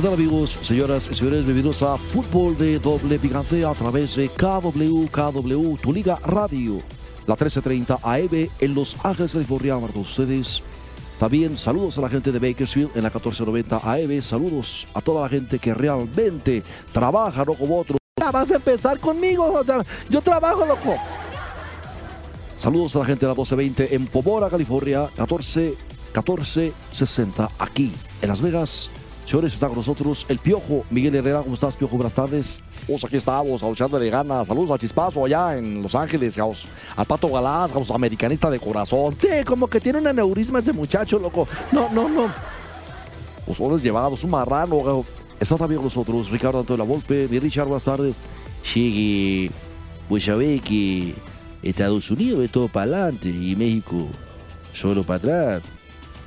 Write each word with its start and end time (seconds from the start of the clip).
¿Qué 0.00 0.06
tal 0.06 0.14
amigos, 0.14 0.56
señoras 0.62 1.08
y 1.10 1.14
señores? 1.14 1.44
Bienvenidos 1.44 1.82
a 1.82 1.98
Fútbol 1.98 2.56
de 2.56 2.78
Doble 2.78 3.18
Picante 3.18 3.66
a 3.66 3.74
través 3.74 4.16
de 4.16 4.30
KW, 4.30 5.04
KW, 5.12 5.76
tu 5.76 5.92
liga 5.92 6.18
radio, 6.24 6.80
la 7.26 7.34
1330 7.34 7.98
AM 8.02 8.48
en 8.60 8.74
Los 8.74 8.96
Ángeles, 9.04 9.32
California, 9.32 9.76
para 9.78 10.00
ustedes. 10.00 10.62
También 11.18 11.58
saludos 11.58 11.98
a 11.98 12.00
la 12.00 12.08
gente 12.08 12.32
de 12.32 12.38
Bakersfield 12.38 12.92
en 12.94 13.02
la 13.02 13.10
1490 13.10 13.76
AM, 13.76 14.22
saludos 14.22 14.86
a 14.94 15.02
toda 15.02 15.20
la 15.20 15.28
gente 15.28 15.58
que 15.58 15.74
realmente 15.74 16.62
trabaja, 16.92 17.44
no 17.44 17.52
como 17.52 17.80
otros. 17.80 17.98
Ya 18.18 18.30
vas 18.30 18.50
a 18.50 18.54
empezar 18.54 18.98
conmigo, 18.98 19.52
o 19.52 19.62
sea, 19.62 19.84
yo 20.08 20.22
trabajo, 20.22 20.64
loco. 20.64 20.96
Saludos 22.56 22.96
a 22.96 23.00
la 23.00 23.04
gente 23.04 23.26
de 23.26 23.32
la 23.32 23.34
1220 23.34 23.94
en 23.94 24.06
Pomora, 24.06 24.48
California, 24.48 25.10
14 25.14 25.74
1460 26.14 27.50
aquí 27.58 27.92
en 28.22 28.28
Las 28.30 28.40
Vegas. 28.40 28.90
Señores, 29.26 29.54
está 29.54 29.68
con 29.68 29.76
nosotros 29.76 30.26
el 30.28 30.38
Piojo, 30.38 30.84
Miguel 30.90 31.14
Herrera. 31.14 31.42
¿Cómo 31.42 31.54
estás, 31.54 31.76
Piojo? 31.76 31.96
Buenas 31.96 32.14
tardes. 32.14 32.62
Pues 32.86 33.04
aquí 33.04 33.16
estamos, 33.16 33.62
a 33.62 33.68
echarle 33.68 34.10
ganas. 34.10 34.48
Saludos 34.48 34.70
al 34.70 34.78
Chispazo 34.78 35.24
allá 35.24 35.56
en 35.56 35.82
Los 35.82 35.94
Ángeles, 35.94 36.36
gaos. 36.36 36.66
al 36.96 37.06
Pato 37.06 37.28
Galás, 37.28 37.72
gaos, 37.72 37.90
americanista 37.90 38.50
de 38.50 38.58
corazón. 38.58 39.14
Sí, 39.18 39.28
como 39.46 39.68
que 39.68 39.80
tiene 39.80 40.00
un 40.00 40.06
aneurisma 40.08 40.58
ese 40.58 40.72
muchacho, 40.72 41.18
loco. 41.18 41.46
No, 41.70 41.88
no, 41.90 42.08
no. 42.08 42.32
Los 43.46 43.60
hombres 43.60 43.82
llevados, 43.82 44.24
un 44.24 44.30
marrano. 44.30 45.04
Está 45.38 45.56
también 45.56 45.78
con 45.78 45.86
nosotros 45.86 46.28
Ricardo 46.30 46.60
Antonio 46.60 46.84
La 46.84 46.90
Volpe. 46.90 47.28
Mi 47.30 47.38
Richard, 47.38 47.66
buenas 47.66 47.84
tardes. 47.84 48.14
Sí, 48.62 49.48
que, 49.48 49.54
pues 50.08 50.24
ya 50.24 50.34
ve 50.34 50.60
que 50.60 51.14
Estados 51.62 52.10
Unidos 52.10 52.44
es 52.44 52.50
todo 52.50 52.68
para 52.68 52.96
adelante 52.96 53.28
y 53.28 53.54
México 53.54 54.08
solo 54.72 55.04
para 55.04 55.16
atrás. 55.18 55.79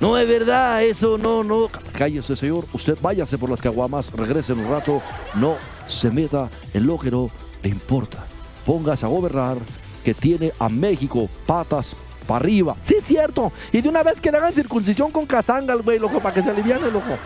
No 0.04 0.18
es 0.18 0.28
verdad, 0.28 0.84
eso 0.84 1.16
no, 1.16 1.42
no. 1.42 1.70
Cállese, 1.92 2.36
señor. 2.36 2.66
Usted 2.74 2.98
váyase 3.00 3.38
por 3.38 3.48
las 3.48 3.62
caguamas, 3.62 4.12
regrese 4.12 4.52
en 4.52 4.58
un 4.58 4.70
rato. 4.70 5.00
No 5.32 5.56
se 5.86 6.10
meta 6.10 6.50
en 6.74 6.86
lo 6.86 6.98
que 6.98 7.10
no 7.10 7.30
le 7.62 7.70
importa. 7.70 8.22
Póngase 8.66 9.06
a 9.06 9.08
gobernar 9.08 9.56
que 10.04 10.12
tiene 10.12 10.52
a 10.58 10.68
México 10.68 11.26
patas 11.46 11.96
para 12.26 12.44
arriba. 12.44 12.76
Sí, 12.82 12.96
es 12.98 13.06
cierto. 13.06 13.50
Y 13.72 13.80
de 13.80 13.88
una 13.88 14.02
vez 14.02 14.20
que 14.20 14.30
le 14.30 14.36
hagan 14.36 14.52
circuncisión 14.52 15.10
con 15.10 15.24
cazanga, 15.24 15.74
güey, 15.76 15.98
loco, 15.98 16.20
para 16.20 16.34
que 16.34 16.42
se 16.42 16.50
aliviane, 16.50 16.90
loco. 16.90 17.16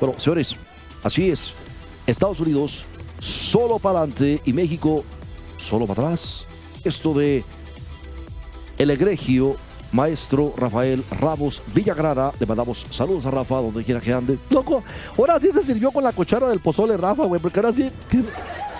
Pero, 0.00 0.18
señores, 0.18 0.56
así 1.04 1.30
es. 1.30 1.54
Estados 2.04 2.40
Unidos 2.40 2.84
solo 3.20 3.78
para 3.78 4.00
adelante 4.00 4.42
y 4.44 4.52
México 4.52 5.04
solo 5.56 5.86
para 5.86 6.02
atrás. 6.02 6.46
Esto 6.82 7.14
de 7.14 7.44
el 8.76 8.90
egregio 8.90 9.54
maestro 9.92 10.52
Rafael 10.56 11.02
Ramos 11.20 11.62
Villagrara. 11.74 12.32
Le 12.38 12.46
mandamos 12.46 12.84
saludos 12.90 13.24
a 13.26 13.30
Rafa 13.30 13.56
donde 13.56 13.84
quiera 13.84 14.00
que 14.00 14.12
ande. 14.12 14.38
Loco, 14.50 14.82
ahora 15.18 15.38
sí 15.40 15.50
se 15.52 15.62
sirvió 15.62 15.90
con 15.90 16.04
la 16.04 16.12
cuchara 16.12 16.48
del 16.48 16.60
pozole, 16.60 16.96
Rafa, 16.96 17.24
güey, 17.24 17.40
porque 17.40 17.58
ahora 17.60 17.72
sí. 17.72 17.90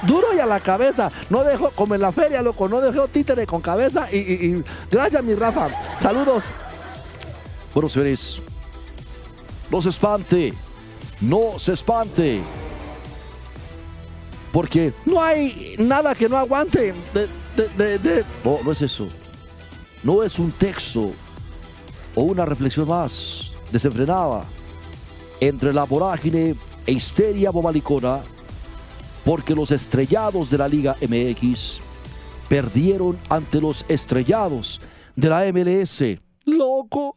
Duro 0.07 0.29
y 0.33 0.39
a 0.39 0.47
la 0.47 0.61
cabeza. 0.61 1.11
No 1.29 1.43
dejó, 1.43 1.71
como 1.71 1.95
en 1.97 2.01
la 2.03 2.13
feria, 2.13 2.41
loco, 2.41 2.69
no 2.69 2.81
dejó 2.81 3.09
títere 3.09 3.47
con 3.47 3.61
cabeza. 3.61 4.07
Y, 4.13 4.19
y- 4.19 4.47
y 4.57 4.65
gracias, 4.91 5.25
mi 5.25 5.35
Rafa. 5.35 5.69
Saludos. 5.99 6.45
Bueno, 7.75 7.89
señores, 7.89 8.41
no 9.71 9.83
se 9.83 9.89
espante, 9.89 10.55
no 11.21 11.59
se 11.59 11.73
espante. 11.73 12.41
Porque 14.53 14.93
No 15.05 15.23
hay 15.23 15.75
nada 15.79 16.15
que 16.15 16.29
no 16.29 16.37
aguante. 16.37 16.95
De, 17.13 17.29
de, 17.57 17.69
de, 17.77 17.99
de- 17.99 18.25
no, 18.45 18.59
no 18.65 18.73
es 18.73 18.81
eso. 18.83 19.09
No 20.03 20.23
es 20.23 20.39
un 20.39 20.53
texto 20.53 21.13
o 22.15 22.23
una 22.23 22.45
reflexión 22.45 22.89
más 22.89 23.53
desenfrenada 23.71 24.45
entre 25.41 25.73
la 25.73 25.85
vorágine 25.85 26.55
e 26.87 26.93
histeria 26.93 27.51
bobalicona 27.51 28.23
porque 29.25 29.55
los 29.55 29.71
estrellados 29.71 30.49
de 30.51 30.59
la 30.59 30.69
Liga 30.69 30.97
MX 31.03 31.81
perdieron 32.49 33.19
ante 33.29 33.61
los 33.61 33.85
estrellados 33.89 34.81
de 35.15 35.29
la 35.29 35.53
MLS. 35.53 36.03
Loco. 36.45 37.17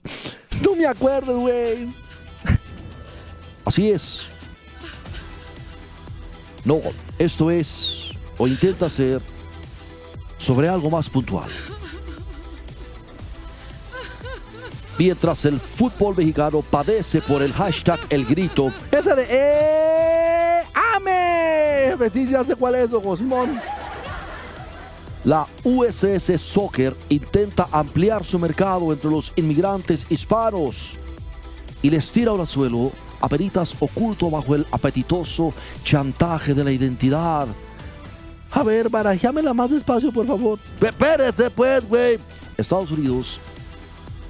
No 0.61 0.75
me 0.75 0.85
acuerdo, 0.85 1.39
güey. 1.39 1.93
Así 3.63 3.89
es. 3.89 4.23
No, 6.65 6.81
esto 7.17 7.49
es, 7.49 8.11
o 8.37 8.47
intenta 8.47 8.89
ser, 8.89 9.21
sobre 10.37 10.67
algo 10.67 10.89
más 10.89 11.09
puntual. 11.09 11.49
Mientras 15.03 15.45
el 15.45 15.59
fútbol 15.59 16.15
mexicano 16.15 16.61
padece 16.61 17.23
por 17.23 17.41
el 17.41 17.51
hashtag 17.53 17.99
El 18.11 18.23
Grito, 18.23 18.71
Ese 18.91 19.15
de 19.15 19.25
¡Eh! 19.27 20.63
¡Ame! 20.95 22.09
Sí, 22.13 22.27
ya 22.27 22.43
sé 22.43 22.55
cuál 22.55 22.75
es, 22.75 22.91
Simón. 23.17 23.59
la 25.23 25.47
USS 25.63 26.39
Soccer 26.39 26.95
intenta 27.09 27.67
ampliar 27.71 28.23
su 28.23 28.37
mercado 28.37 28.93
entre 28.93 29.09
los 29.09 29.33
inmigrantes 29.35 30.05
hispanos 30.07 30.97
y 31.81 31.89
les 31.89 32.11
tira 32.11 32.33
al 32.33 32.47
suelo 32.47 32.91
a 33.21 33.27
peritas 33.27 33.73
oculto 33.79 34.29
bajo 34.29 34.53
el 34.53 34.67
apetitoso 34.71 35.51
chantaje 35.83 36.53
de 36.53 36.63
la 36.63 36.71
identidad. 36.71 37.47
A 38.51 38.61
ver, 38.61 38.87
barajéamela 38.87 39.51
más 39.51 39.71
despacio, 39.71 40.11
por 40.11 40.27
favor. 40.27 40.59
Espérese 40.79 41.49
pues, 41.49 41.89
güey. 41.89 42.19
Estados 42.55 42.91
Unidos 42.91 43.39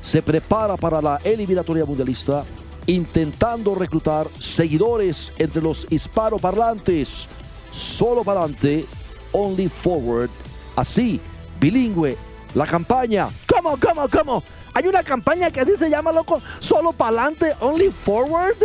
se 0.01 0.21
prepara 0.21 0.77
para 0.77 1.01
la 1.01 1.19
eliminatoria 1.23 1.85
mundialista 1.85 2.43
intentando 2.87 3.75
reclutar 3.75 4.27
seguidores 4.39 5.31
entre 5.37 5.61
los 5.61 5.87
hispanoparlantes. 5.89 7.27
Solo 7.71 8.23
para 8.23 8.41
adelante, 8.41 8.85
only 9.31 9.69
forward. 9.69 10.29
Así, 10.75 11.21
bilingüe, 11.59 12.17
la 12.53 12.65
campaña. 12.65 13.29
¿Cómo, 13.47 13.77
cómo, 13.77 14.07
cómo? 14.09 14.43
Hay 14.73 14.87
una 14.87 15.03
campaña 15.03 15.51
que 15.51 15.61
así 15.61 15.73
se 15.77 15.89
llama, 15.89 16.11
loco. 16.11 16.41
Solo 16.59 16.91
pa'lante, 16.93 17.53
only 17.59 17.89
forward. 17.89 18.57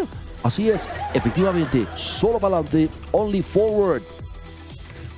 Así 0.43 0.71
es, 0.71 0.89
efectivamente, 1.15 1.87
solo 1.97 2.39
para 2.39 2.59
adelante, 2.59 2.89
only 3.13 3.43
forward. 3.43 4.03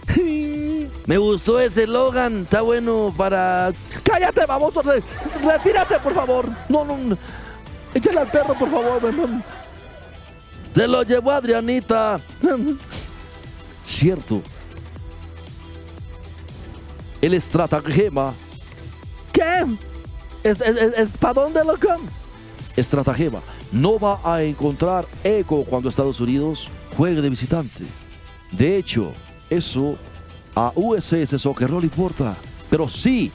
Me 1.08 1.16
gustó 1.16 1.58
ese 1.58 1.86
Logan, 1.86 2.42
está 2.42 2.60
bueno 2.60 3.14
para... 3.16 3.72
Cállate, 4.04 4.44
baboso. 4.44 4.82
re- 4.82 5.02
retírate, 5.42 5.98
por 6.00 6.12
favor. 6.14 6.46
No, 6.68 6.84
no. 6.84 6.98
no. 6.98 7.16
Échale 7.94 8.20
al 8.20 8.30
perro, 8.30 8.52
por 8.52 8.70
favor. 8.70 9.00
güey. 9.00 9.42
Se 10.74 10.86
lo 10.86 11.02
llevó 11.02 11.30
Adrianita. 11.30 12.20
Cierto. 13.86 14.42
El 17.22 17.32
estratagema, 17.32 18.34
¿Qué? 19.32 19.64
¿Es, 20.44 20.60
es, 20.60 21.10
¿Para 21.12 21.34
dónde, 21.40 21.64
loco? 21.64 21.88
estratagema, 22.76 23.40
no 23.72 23.98
va 23.98 24.20
a 24.22 24.42
encontrar 24.42 25.06
eco 25.24 25.64
cuando 25.64 25.88
Estados 25.88 26.20
Unidos 26.20 26.68
juegue 26.98 27.20
de 27.22 27.30
visitante. 27.30 27.84
De 28.52 28.76
hecho, 28.76 29.12
eso 29.50 29.96
a 30.58 30.72
USS 30.74 31.40
Soccer 31.40 31.70
no 31.70 31.78
le 31.78 31.86
importa, 31.86 32.34
pero 32.68 32.88
sí 32.88 33.30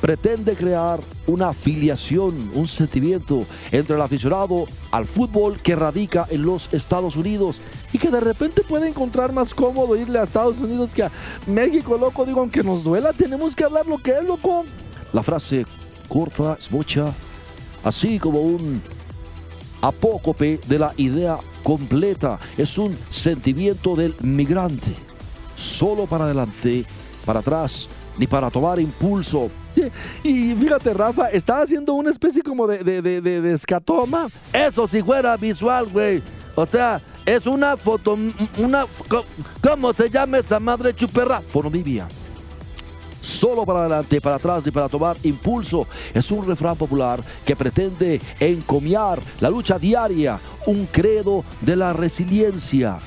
pretende 0.00 0.54
crear 0.54 1.00
una 1.26 1.50
afiliación, 1.50 2.50
un 2.54 2.66
sentimiento 2.66 3.44
entre 3.70 3.94
el 3.94 4.00
aficionado 4.00 4.64
al 4.90 5.04
fútbol 5.04 5.58
que 5.58 5.76
radica 5.76 6.26
en 6.30 6.46
los 6.46 6.72
Estados 6.72 7.14
Unidos 7.14 7.60
y 7.92 7.98
que 7.98 8.10
de 8.10 8.20
repente 8.20 8.62
puede 8.62 8.88
encontrar 8.88 9.34
más 9.34 9.52
cómodo 9.52 9.96
irle 9.96 10.18
a 10.18 10.22
Estados 10.22 10.56
Unidos 10.60 10.94
que 10.94 11.02
a 11.02 11.12
México, 11.46 11.98
loco. 11.98 12.24
Digo, 12.24 12.40
aunque 12.40 12.62
nos 12.62 12.82
duela, 12.82 13.12
tenemos 13.12 13.54
que 13.54 13.64
hablar 13.64 13.86
lo 13.86 13.98
que 13.98 14.12
es, 14.12 14.24
loco. 14.24 14.64
La 15.12 15.22
frase 15.22 15.66
corta, 16.08 16.56
es 16.58 16.70
mucha, 16.70 17.12
así 17.84 18.18
como 18.18 18.40
un 18.40 18.80
apócope 19.82 20.58
de 20.66 20.78
la 20.78 20.94
idea 20.96 21.36
completa. 21.62 22.40
Es 22.56 22.78
un 22.78 22.96
sentimiento 23.10 23.94
del 23.94 24.14
migrante. 24.22 25.11
Solo 25.62 26.06
para 26.06 26.24
adelante, 26.24 26.84
para 27.24 27.38
atrás, 27.38 27.88
ni 28.18 28.26
para 28.26 28.50
tomar 28.50 28.80
impulso. 28.80 29.48
Y 30.22 30.54
fíjate, 30.54 30.92
Rafa, 30.92 31.30
está 31.30 31.62
haciendo 31.62 31.94
una 31.94 32.10
especie 32.10 32.42
como 32.42 32.66
de, 32.66 33.52
escatoma. 33.52 34.26
Eso 34.52 34.86
si 34.86 35.02
fuera 35.02 35.36
visual, 35.36 35.88
güey. 35.90 36.22
O 36.54 36.66
sea, 36.66 37.00
es 37.24 37.46
una 37.46 37.76
foto, 37.76 38.18
una... 38.58 38.84
¿Cómo 39.62 39.92
se 39.92 40.10
llama 40.10 40.38
esa 40.38 40.58
madre 40.60 40.94
chuperra? 40.94 41.40
Fonomibia 41.40 42.06
solo 43.22 43.64
para 43.64 43.82
adelante, 43.82 44.20
para 44.20 44.34
atrás 44.34 44.66
y 44.66 44.72
para 44.72 44.88
tomar 44.88 45.16
impulso. 45.22 45.86
Es 46.12 46.30
un 46.32 46.44
refrán 46.44 46.76
popular 46.76 47.20
que 47.46 47.54
pretende 47.54 48.20
encomiar 48.40 49.20
la 49.40 49.48
lucha 49.48 49.78
diaria, 49.78 50.40
un 50.66 50.86
credo 50.86 51.44
de 51.60 51.76
la 51.76 51.92
resiliencia. 51.92 52.98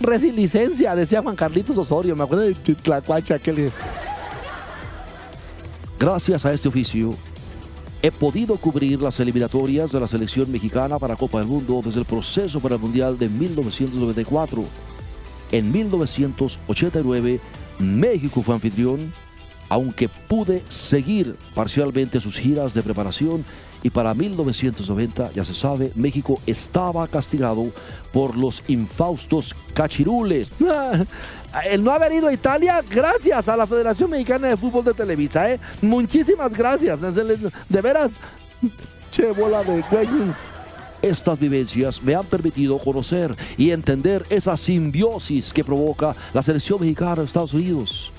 Resiliencia, 0.00 0.94
decía 0.94 1.22
Juan 1.22 1.34
Carlitos 1.34 1.76
Osorio, 1.76 2.14
me 2.14 2.24
acuerdo 2.24 2.44
de. 2.44 3.72
Gracias 5.98 6.44
a 6.44 6.52
este 6.52 6.68
oficio, 6.68 7.14
he 8.00 8.12
podido 8.12 8.56
cubrir 8.56 9.02
las 9.02 9.18
eliminatorias 9.18 9.90
de 9.90 9.98
la 9.98 10.06
selección 10.06 10.50
mexicana 10.52 10.98
para 10.98 11.16
Copa 11.16 11.38
del 11.38 11.48
Mundo 11.48 11.80
desde 11.84 12.00
el 12.00 12.06
proceso 12.06 12.60
para 12.60 12.76
el 12.76 12.80
Mundial 12.80 13.18
de 13.18 13.28
1994. 13.28 14.64
En 15.50 15.72
1989, 15.72 17.40
México 17.80 18.42
fue 18.42 18.54
anfitrión 18.54 19.12
aunque 19.68 20.08
pude 20.08 20.62
seguir 20.68 21.36
parcialmente 21.54 22.20
sus 22.20 22.38
giras 22.38 22.74
de 22.74 22.82
preparación 22.82 23.44
y 23.82 23.90
para 23.90 24.14
1990, 24.14 25.32
ya 25.32 25.44
se 25.44 25.54
sabe, 25.54 25.92
México 25.94 26.40
estaba 26.46 27.06
castigado 27.06 27.66
por 28.12 28.36
los 28.36 28.62
infaustos 28.68 29.54
cachirules. 29.74 30.54
El 31.70 31.82
no 31.82 31.92
haber 31.92 32.12
ido 32.12 32.28
a 32.28 32.32
Italia, 32.32 32.82
gracias 32.90 33.48
a 33.48 33.56
la 33.56 33.66
Federación 33.66 34.10
Mexicana 34.10 34.48
de 34.48 34.56
Fútbol 34.56 34.84
de 34.84 34.94
Televisa, 34.94 35.50
¿eh? 35.50 35.60
Muchísimas 35.80 36.52
gracias. 36.52 37.00
De 37.00 37.80
veras, 37.80 38.12
che 39.10 39.30
bola 39.32 39.62
de 39.64 39.82
Estas 41.00 41.38
vivencias 41.38 42.02
me 42.02 42.14
han 42.14 42.26
permitido 42.26 42.78
conocer 42.78 43.34
y 43.56 43.70
entender 43.70 44.26
esa 44.28 44.56
simbiosis 44.56 45.52
que 45.52 45.64
provoca 45.64 46.14
la 46.34 46.42
selección 46.42 46.80
mexicana 46.80 47.16
de 47.16 47.24
Estados 47.24 47.54
Unidos 47.54 48.12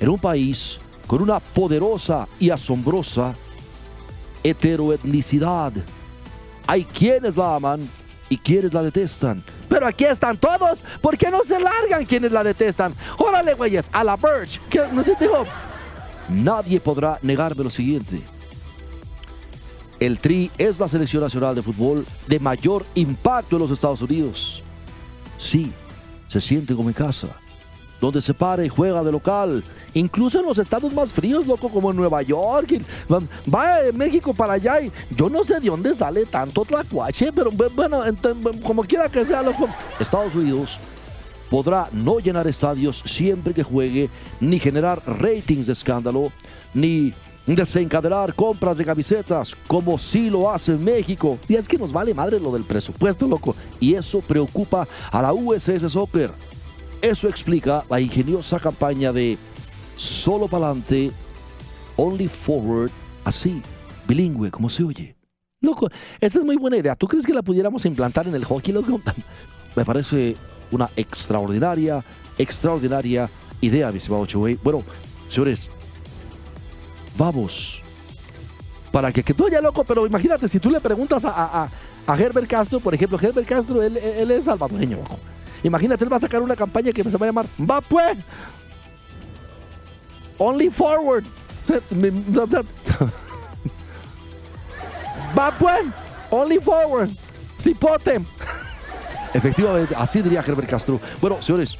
en 0.00 0.08
un 0.08 0.18
país 0.18 0.78
con 1.06 1.22
una 1.22 1.40
poderosa 1.40 2.28
y 2.38 2.50
asombrosa 2.50 3.34
heteroetnicidad. 4.42 5.72
Hay 6.66 6.84
quienes 6.84 7.36
la 7.36 7.56
aman 7.56 7.88
y 8.28 8.36
quienes 8.36 8.72
la 8.72 8.82
detestan. 8.82 9.42
Pero 9.68 9.86
aquí 9.86 10.04
están 10.04 10.36
todos. 10.36 10.80
¿Por 11.00 11.16
qué 11.16 11.30
no 11.30 11.44
se 11.44 11.58
largan 11.58 12.04
quienes 12.04 12.32
la 12.32 12.44
detestan? 12.44 12.94
Órale, 13.18 13.54
güeyes, 13.54 13.88
a 13.92 14.04
la 14.04 14.16
Birch. 14.16 14.60
Nadie 16.28 16.80
podrá 16.80 17.18
negarme 17.22 17.64
lo 17.64 17.70
siguiente. 17.70 18.20
El 19.98 20.20
Tri 20.20 20.50
es 20.58 20.78
la 20.78 20.88
selección 20.88 21.22
nacional 21.22 21.54
de 21.54 21.62
fútbol 21.62 22.06
de 22.26 22.38
mayor 22.38 22.84
impacto 22.94 23.56
en 23.56 23.62
los 23.62 23.70
Estados 23.70 24.00
Unidos. 24.02 24.62
Sí, 25.38 25.72
se 26.28 26.40
siente 26.40 26.74
como 26.74 26.88
en 26.88 26.94
casa 26.94 27.28
donde 28.00 28.22
se 28.22 28.34
para 28.34 28.64
y 28.64 28.68
juega 28.68 29.02
de 29.02 29.12
local. 29.12 29.64
Incluso 29.94 30.38
en 30.38 30.46
los 30.46 30.58
estados 30.58 30.92
más 30.92 31.12
fríos, 31.12 31.46
loco, 31.46 31.68
como 31.68 31.90
en 31.90 31.96
Nueva 31.96 32.22
York. 32.22 32.80
Va 33.52 33.76
de 33.82 33.92
México 33.92 34.32
para 34.34 34.54
allá 34.54 34.80
y 34.80 34.92
yo 35.16 35.28
no 35.28 35.44
sé 35.44 35.60
de 35.60 35.68
dónde 35.68 35.94
sale 35.94 36.26
tanto 36.26 36.64
tlacuache, 36.64 37.32
pero 37.32 37.50
bueno, 37.50 38.02
como 38.62 38.84
quiera 38.84 39.08
que 39.08 39.24
sea, 39.24 39.42
loco. 39.42 39.68
Estados 39.98 40.34
Unidos 40.34 40.78
podrá 41.50 41.88
no 41.92 42.18
llenar 42.18 42.46
estadios 42.46 43.02
siempre 43.04 43.54
que 43.54 43.62
juegue, 43.62 44.10
ni 44.40 44.58
generar 44.58 45.02
ratings 45.06 45.66
de 45.66 45.72
escándalo, 45.72 46.30
ni 46.74 47.14
desencadenar 47.46 48.34
compras 48.34 48.76
de 48.76 48.84
camisetas 48.84 49.56
como 49.66 49.98
si 49.98 50.28
lo 50.28 50.50
hace 50.50 50.72
México. 50.72 51.38
Y 51.48 51.54
es 51.54 51.66
que 51.66 51.78
nos 51.78 51.92
vale 51.92 52.12
madre 52.12 52.38
lo 52.38 52.52
del 52.52 52.64
presupuesto, 52.64 53.26
loco. 53.26 53.56
Y 53.80 53.94
eso 53.94 54.20
preocupa 54.20 54.86
a 55.10 55.22
la 55.22 55.32
USS 55.32 55.90
Soccer. 55.90 56.30
Eso 57.00 57.28
explica 57.28 57.84
la 57.88 58.00
ingeniosa 58.00 58.58
campaña 58.58 59.12
de 59.12 59.38
solo 59.96 60.48
para 60.48 60.66
adelante, 60.66 61.12
only 61.96 62.28
forward, 62.28 62.90
así, 63.24 63.62
bilingüe, 64.06 64.50
como 64.50 64.68
se 64.68 64.82
oye. 64.82 65.16
Loco, 65.60 65.88
esa 66.20 66.38
es 66.38 66.44
muy 66.44 66.56
buena 66.56 66.76
idea. 66.76 66.96
¿Tú 66.96 67.06
crees 67.06 67.24
que 67.24 67.34
la 67.34 67.42
pudiéramos 67.42 67.84
implantar 67.84 68.26
en 68.26 68.34
el 68.34 68.44
hockey, 68.44 68.72
loco? 68.72 69.00
Me 69.76 69.84
parece 69.84 70.36
una 70.70 70.90
extraordinaria, 70.96 72.04
extraordinaria 72.36 73.30
idea, 73.60 73.92
mi 73.92 73.98
estimado 73.98 74.26
Bueno, 74.62 74.82
señores, 75.28 75.68
vamos. 77.16 77.82
Para 78.90 79.12
que, 79.12 79.22
que 79.22 79.34
tú 79.34 79.48
ya 79.48 79.60
loco, 79.60 79.84
pero 79.84 80.04
imagínate, 80.06 80.48
si 80.48 80.58
tú 80.58 80.70
le 80.70 80.80
preguntas 80.80 81.24
a, 81.24 81.68
a, 82.06 82.18
Herbert 82.18 82.48
Castro, 82.48 82.80
por 82.80 82.94
ejemplo, 82.94 83.18
Herbert 83.20 83.46
Castro, 83.46 83.82
él, 83.82 83.96
él 83.98 84.30
es 84.30 84.44
salvadoreño, 84.46 84.96
loco. 84.96 85.18
Imagínate, 85.62 86.04
él 86.04 86.12
va 86.12 86.16
a 86.16 86.20
sacar 86.20 86.42
una 86.42 86.56
campaña 86.56 86.92
que 86.92 87.02
se 87.04 87.16
va 87.16 87.26
a 87.26 87.28
llamar 87.28 87.46
Va 87.58 87.80
pues. 87.80 88.18
Only 90.38 90.70
forward. 90.70 91.24
Va 95.36 95.50
pues. 95.58 95.86
Only 96.30 96.58
forward. 96.58 97.10
Cipote. 97.60 98.20
Efectivamente, 99.34 99.94
así 99.96 100.22
diría 100.22 100.44
Herbert 100.46 100.68
Castro. 100.68 101.00
Bueno, 101.20 101.42
señores, 101.42 101.76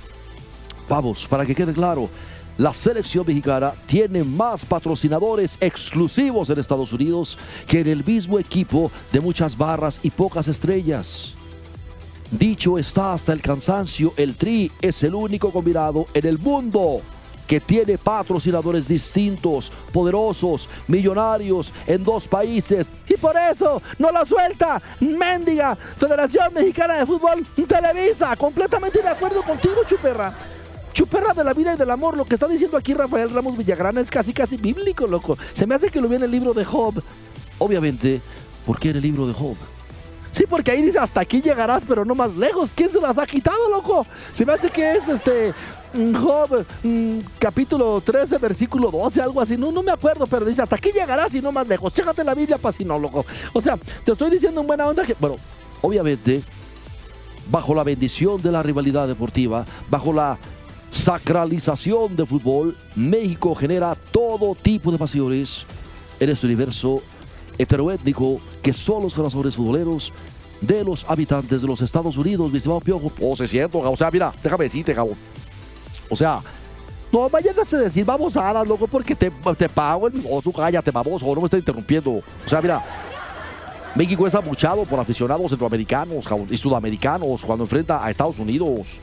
vamos, 0.88 1.26
para 1.26 1.47
que 1.47 1.54
quede 1.54 1.73
claro, 1.73 2.11
la 2.58 2.75
selección 2.75 3.25
mexicana 3.26 3.73
tiene 3.87 4.25
más 4.25 4.64
patrocinadores 4.64 5.56
exclusivos 5.61 6.50
en 6.50 6.58
Estados 6.58 6.92
Unidos 6.92 7.38
que 7.66 7.80
en 7.80 7.87
el 7.87 8.04
mismo 8.04 8.38
equipo 8.38 8.90
de 9.12 9.20
muchas 9.20 9.56
barras 9.56 10.00
y 10.02 10.11
pocas 10.11 10.49
estrellas. 10.49 11.38
Dicho 12.30 12.78
está 12.78 13.14
hasta 13.14 13.32
el 13.32 13.40
cansancio, 13.40 14.12
el 14.16 14.37
Tri 14.37 14.70
es 14.82 15.02
el 15.02 15.14
único 15.14 15.50
combinado 15.50 16.06
en 16.12 16.26
el 16.26 16.38
mundo 16.38 17.00
que 17.47 17.58
tiene 17.58 17.97
patrocinadores 17.97 18.87
distintos, 18.87 19.73
poderosos, 19.90 20.68
millonarios 20.87 21.73
en 21.87 22.04
dos 22.04 22.28
países. 22.28 22.92
Y 23.08 23.14
por 23.16 23.35
eso 23.50 23.80
no 23.99 24.12
la 24.12 24.26
suelta. 24.26 24.82
Mendiga, 25.00 25.75
Federación 25.75 26.52
Mexicana 26.52 26.99
de 26.99 27.06
Fútbol, 27.06 27.47
Televisa. 27.66 28.37
Completamente 28.37 29.00
de 29.00 29.08
acuerdo 29.08 29.42
contigo, 29.42 29.76
Chuperra. 29.88 30.35
Chuperra 30.92 31.32
de 31.32 31.44
la 31.44 31.54
vida 31.54 31.73
y 31.73 31.78
del 31.78 31.90
amor. 31.90 32.14
Lo 32.14 32.26
que 32.26 32.35
está 32.35 32.47
diciendo 32.47 32.76
aquí 32.76 32.92
Rafael 32.92 33.30
Ramos 33.30 33.56
Villagrana 33.56 34.02
es 34.02 34.11
casi, 34.11 34.35
casi 34.35 34.58
bíblico, 34.58 35.06
loco. 35.06 35.38
Se 35.54 35.66
me 35.66 35.75
hace 35.75 35.88
que 35.88 36.02
lo 36.02 36.08
vi 36.08 36.16
en 36.16 36.25
el 36.25 36.30
libro 36.30 36.52
de 36.52 36.66
Job. 36.66 37.02
Obviamente, 37.56 38.20
¿por 38.66 38.78
qué 38.78 38.90
en 38.90 38.97
el 38.97 39.02
libro 39.02 39.26
de 39.26 39.32
Job? 39.32 39.56
Sí, 40.30 40.44
porque 40.49 40.70
ahí 40.70 40.82
dice 40.82 40.99
hasta 40.99 41.20
aquí 41.20 41.40
llegarás, 41.40 41.82
pero 41.87 42.04
no 42.04 42.14
más 42.14 42.37
lejos. 42.37 42.73
¿Quién 42.75 42.90
se 42.90 43.00
las 43.00 43.18
ha 43.18 43.26
quitado, 43.26 43.68
loco? 43.70 44.06
Se 44.32 44.44
me 44.44 44.52
hace 44.52 44.70
que 44.70 44.92
es 44.92 45.08
este 45.08 45.54
mm, 45.94 46.14
Job, 46.14 46.64
mm, 46.82 47.18
capítulo 47.38 48.00
13, 48.00 48.38
versículo 48.38 48.90
12, 48.90 49.23
algo 49.23 49.40
así. 49.40 49.56
No, 49.56 49.73
no 49.73 49.82
me 49.82 49.90
acuerdo, 49.90 50.26
pero 50.26 50.44
dice 50.44 50.62
hasta 50.62 50.76
aquí 50.76 50.92
llegarás 50.92 51.35
y 51.35 51.40
no 51.40 51.52
más 51.52 51.66
lejos. 51.66 51.92
Chécate 51.94 52.23
la 52.25 52.35
Biblia 52.35 52.58
para 52.58 52.73
si 52.73 52.85
no, 52.85 52.99
loco. 52.99 53.25
O 53.52 53.61
sea, 53.61 53.76
te 54.04 54.12
estoy 54.12 54.30
diciendo 54.30 54.61
en 54.61 54.66
buena 54.66 54.87
onda 54.87 55.04
que, 55.04 55.16
bueno, 55.18 55.37
obviamente, 55.80 56.42
bajo 57.50 57.75
la 57.75 57.85
bendición 57.85 58.40
de 58.42 58.52
la 58.52 58.62
rivalidad 58.62 59.08
deportiva, 59.08 59.64
bajo 59.90 60.12
la 60.12 60.38
sacralización 60.90 62.16
de 62.16 62.26
fútbol, 62.26 62.76
México 62.94 63.54
genera 63.54 63.94
todo 63.94 64.54
tipo 64.54 64.90
de 64.90 64.99
pasiones 64.99 65.64
en 66.20 66.30
este 66.30 66.47
universo 66.47 67.02
heteroétnico 67.58 68.40
que 68.68 68.75
son 68.75 69.02
los 69.02 69.14
corazones 69.14 69.56
futboleros 69.56 70.12
de 70.60 70.84
los 70.84 71.08
habitantes 71.08 71.62
de 71.62 71.66
los 71.66 71.80
Estados 71.80 72.18
Unidos, 72.18 72.52
mi 72.52 72.58
estimado 72.58 72.82
Piojo. 72.82 73.10
O 73.18 73.34
se 73.34 73.48
siento, 73.48 73.78
o 73.78 73.96
sea, 73.96 74.10
mira, 74.10 74.30
déjame 74.42 74.64
decirte, 74.64 74.92
Gabo. 74.92 75.12
O 76.10 76.14
sea, 76.14 76.40
no 77.10 77.30
vayas 77.30 77.72
a 77.72 77.76
decir 77.78 78.04
vamos 78.04 78.37
a 78.37 78.52
dar, 78.52 78.68
loco, 78.68 78.87
porque 78.87 79.14
te, 79.14 79.30
te 79.56 79.68
pago 79.70 80.08
el 80.08 80.22
oso, 80.30 80.52
cállate, 80.52 80.90
baboso, 80.90 81.25
no 81.34 81.40
me 81.40 81.46
estás 81.46 81.60
interrumpiendo. 81.60 82.10
O 82.10 82.22
sea, 82.44 82.60
mira, 82.60 82.84
México 83.94 84.26
es 84.26 84.34
abuchado 84.34 84.84
por 84.84 85.00
aficionados 85.00 85.48
centroamericanos 85.48 86.26
y 86.50 86.56
sudamericanos 86.58 87.46
cuando 87.46 87.64
enfrenta 87.64 88.04
a 88.04 88.10
Estados 88.10 88.38
Unidos 88.38 89.00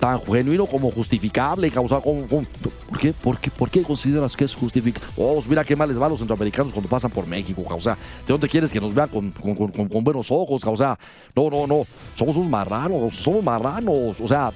tan 0.00 0.20
genuino 0.22 0.66
como 0.66 0.90
justificable, 0.90 1.70
causa 1.70 2.00
con, 2.00 2.26
¿por, 2.26 2.98
qué, 2.98 3.12
por, 3.12 3.38
qué, 3.38 3.50
¿Por 3.50 3.70
qué 3.70 3.82
consideras 3.82 4.34
que 4.34 4.44
es 4.44 4.54
justificable? 4.54 5.06
Oh, 5.16 5.40
mira 5.46 5.62
qué 5.62 5.76
mal 5.76 5.88
les 5.88 6.00
va 6.00 6.06
a 6.06 6.08
los 6.08 6.18
centroamericanos 6.18 6.72
cuando 6.72 6.88
pasan 6.88 7.10
por 7.10 7.26
México, 7.26 7.62
causa. 7.64 7.96
¿De 8.26 8.32
dónde 8.32 8.48
quieres 8.48 8.72
que 8.72 8.80
nos 8.80 8.94
vean 8.94 9.08
con, 9.08 9.32
buenos 10.02 10.30
ojos, 10.30 10.62
causa? 10.62 10.98
No, 11.36 11.50
no, 11.50 11.66
no. 11.66 11.86
Somos 12.16 12.36
unos 12.36 12.48
marranos, 12.48 13.14
somos 13.14 13.44
marranos. 13.44 14.20
O 14.20 14.26
sea, 14.26 14.50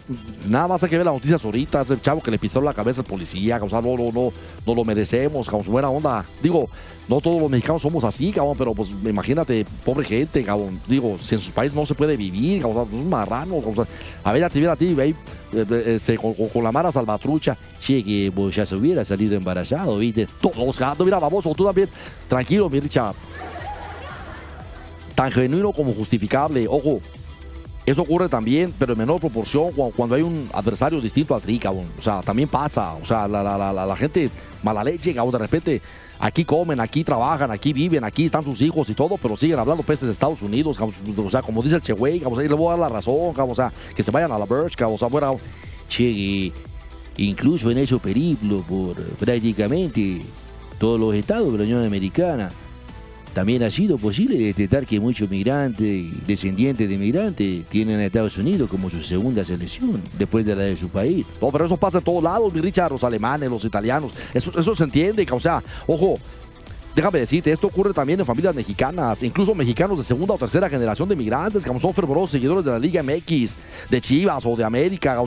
nada 0.48 0.66
más 0.66 0.82
hay 0.82 0.88
que 0.88 0.96
ver 0.96 1.04
las 1.04 1.14
noticias 1.14 1.44
ahorita. 1.44 1.82
Ese 1.82 2.00
chavo 2.00 2.22
que 2.22 2.30
le 2.30 2.38
pisó 2.38 2.60
la 2.62 2.72
cabeza 2.72 3.02
al 3.02 3.06
policía, 3.06 3.58
causa. 3.58 3.82
No, 3.82 3.96
no, 3.96 4.10
no. 4.10 4.32
No 4.66 4.74
lo 4.74 4.84
merecemos, 4.84 5.48
causa. 5.48 5.70
Buena 5.70 5.90
onda. 5.90 6.24
Digo, 6.42 6.68
no 7.08 7.20
todos 7.20 7.40
los 7.40 7.50
mexicanos 7.50 7.82
somos 7.82 8.02
así, 8.02 8.32
cabrón, 8.32 8.56
pero 8.56 8.74
pues 8.74 8.90
imagínate, 9.04 9.66
pobre 9.84 10.06
gente, 10.06 10.42
cabrón. 10.42 10.80
Digo, 10.86 11.18
si 11.20 11.34
en 11.34 11.40
sus 11.40 11.52
países 11.52 11.76
no 11.76 11.84
se 11.84 11.94
puede 11.94 12.16
vivir, 12.16 12.62
cabrón, 12.62 12.88
son 12.90 13.08
marranos, 13.08 13.62
cabrón. 13.62 13.86
A 14.22 14.32
ver, 14.32 14.44
a 14.44 14.48
ti, 14.48 14.64
a 14.64 14.76
ti, 14.76 14.96
ahí, 14.98 15.14
este, 15.86 16.18
con, 16.18 16.62
la 16.62 16.72
mara 16.72 16.90
salvatrucha, 16.90 17.56
che, 17.80 18.02
que 18.02 18.32
pues, 18.34 18.56
ya 18.56 18.66
se 18.66 18.74
hubiera 18.74 19.04
salido 19.04 19.36
embarazado, 19.36 19.98
¿viste? 19.98 20.26
Todos, 20.40 20.78
gatos, 20.78 21.04
mira, 21.04 21.18
vamos, 21.18 21.44
tú 21.44 21.64
también, 21.64 21.88
tranquilo, 22.28 22.68
mi 22.68 22.80
Richa. 22.80 23.12
Tan 25.14 25.30
genuino 25.30 25.72
como 25.72 25.92
justificable, 25.94 26.66
ojo, 26.68 27.00
eso 27.86 28.02
ocurre 28.02 28.28
también, 28.28 28.72
pero 28.78 28.94
en 28.94 28.98
menor 28.98 29.20
proporción 29.20 29.70
cuando 29.94 30.14
hay 30.14 30.22
un 30.22 30.48
adversario 30.54 31.00
distinto 31.00 31.34
al 31.34 31.42
tri, 31.42 31.58
cabrón. 31.58 31.86
O 31.98 32.02
sea, 32.02 32.22
también 32.22 32.48
pasa. 32.48 32.94
O 32.94 33.04
sea, 33.04 33.28
la, 33.28 33.96
gente 33.96 34.30
mala 34.62 34.82
leche, 34.82 35.14
cabrón, 35.14 35.32
de 35.32 35.38
repente 35.38 35.82
aquí 36.18 36.44
comen, 36.44 36.80
aquí 36.80 37.04
trabajan, 37.04 37.50
aquí 37.50 37.72
viven, 37.74 38.02
aquí 38.02 38.24
están 38.24 38.42
sus 38.42 38.60
hijos 38.62 38.88
y 38.88 38.94
todo, 38.94 39.18
pero 39.18 39.36
siguen 39.36 39.58
hablando 39.58 39.82
peces 39.82 40.06
de 40.06 40.12
Estados 40.12 40.40
Unidos, 40.40 40.78
o 40.80 41.30
sea, 41.30 41.42
como 41.42 41.62
dice 41.62 41.76
el 41.76 41.82
Che 41.82 41.92
Güey, 41.92 42.22
o 42.24 42.34
sea, 42.34 42.48
le 42.48 42.54
voy 42.54 42.68
a 42.68 42.70
dar 42.70 42.78
la 42.78 42.88
razón, 42.88 43.34
o 43.36 43.54
sea, 43.54 43.72
que 43.94 44.02
se 44.02 44.10
vayan 44.10 44.32
a 44.32 44.38
la 44.38 44.46
Birch, 44.46 44.80
o 44.80 44.96
sea, 44.96 45.08
fuera, 45.10 45.32
incluso 47.16 47.70
en 47.70 47.78
ese 47.78 47.98
periplo 47.98 48.60
por 48.62 48.96
prácticamente 49.18 50.22
todos 50.78 50.98
los 50.98 51.14
estados 51.14 51.52
de 51.52 51.58
la 51.58 51.64
Unión 51.64 51.84
Americana, 51.84 52.50
también 53.34 53.62
ha 53.64 53.70
sido 53.70 53.98
posible 53.98 54.38
detectar 54.38 54.86
que 54.86 55.00
muchos 55.00 55.28
migrantes 55.28 56.06
descendientes 56.26 56.88
de 56.88 56.96
migrantes 56.96 57.64
tienen 57.68 57.98
a 57.98 58.06
Estados 58.06 58.38
Unidos 58.38 58.70
como 58.70 58.88
su 58.88 59.02
segunda 59.02 59.44
selección 59.44 60.00
después 60.18 60.46
de 60.46 60.54
la 60.54 60.62
de 60.62 60.76
su 60.76 60.88
país. 60.88 61.26
No, 61.42 61.50
pero 61.50 61.66
eso 61.66 61.76
pasa 61.76 61.98
en 61.98 62.04
todos 62.04 62.22
lados, 62.22 62.52
mi 62.54 62.60
Richard, 62.60 62.92
los 62.92 63.04
alemanes, 63.04 63.50
los 63.50 63.64
italianos. 63.64 64.12
Eso, 64.32 64.58
eso 64.58 64.74
se 64.74 64.84
entiende, 64.84 65.26
o 65.30 65.40
sea, 65.40 65.62
ojo, 65.86 66.14
Déjame 66.94 67.18
decirte, 67.18 67.50
esto 67.50 67.66
ocurre 67.66 67.92
también 67.92 68.20
en 68.20 68.26
familias 68.26 68.54
mexicanas, 68.54 69.24
incluso 69.24 69.52
mexicanos 69.52 69.98
de 69.98 70.04
segunda 70.04 70.34
o 70.34 70.38
tercera 70.38 70.70
generación 70.70 71.08
de 71.08 71.16
migrantes, 71.16 71.64
que 71.64 71.80
son 71.80 71.92
fervorosos 71.92 72.30
seguidores 72.30 72.64
de 72.64 72.70
la 72.70 72.78
Liga 72.78 73.02
MX, 73.02 73.56
de 73.90 74.00
Chivas 74.00 74.46
o 74.46 74.54
de 74.54 74.62
América, 74.62 75.20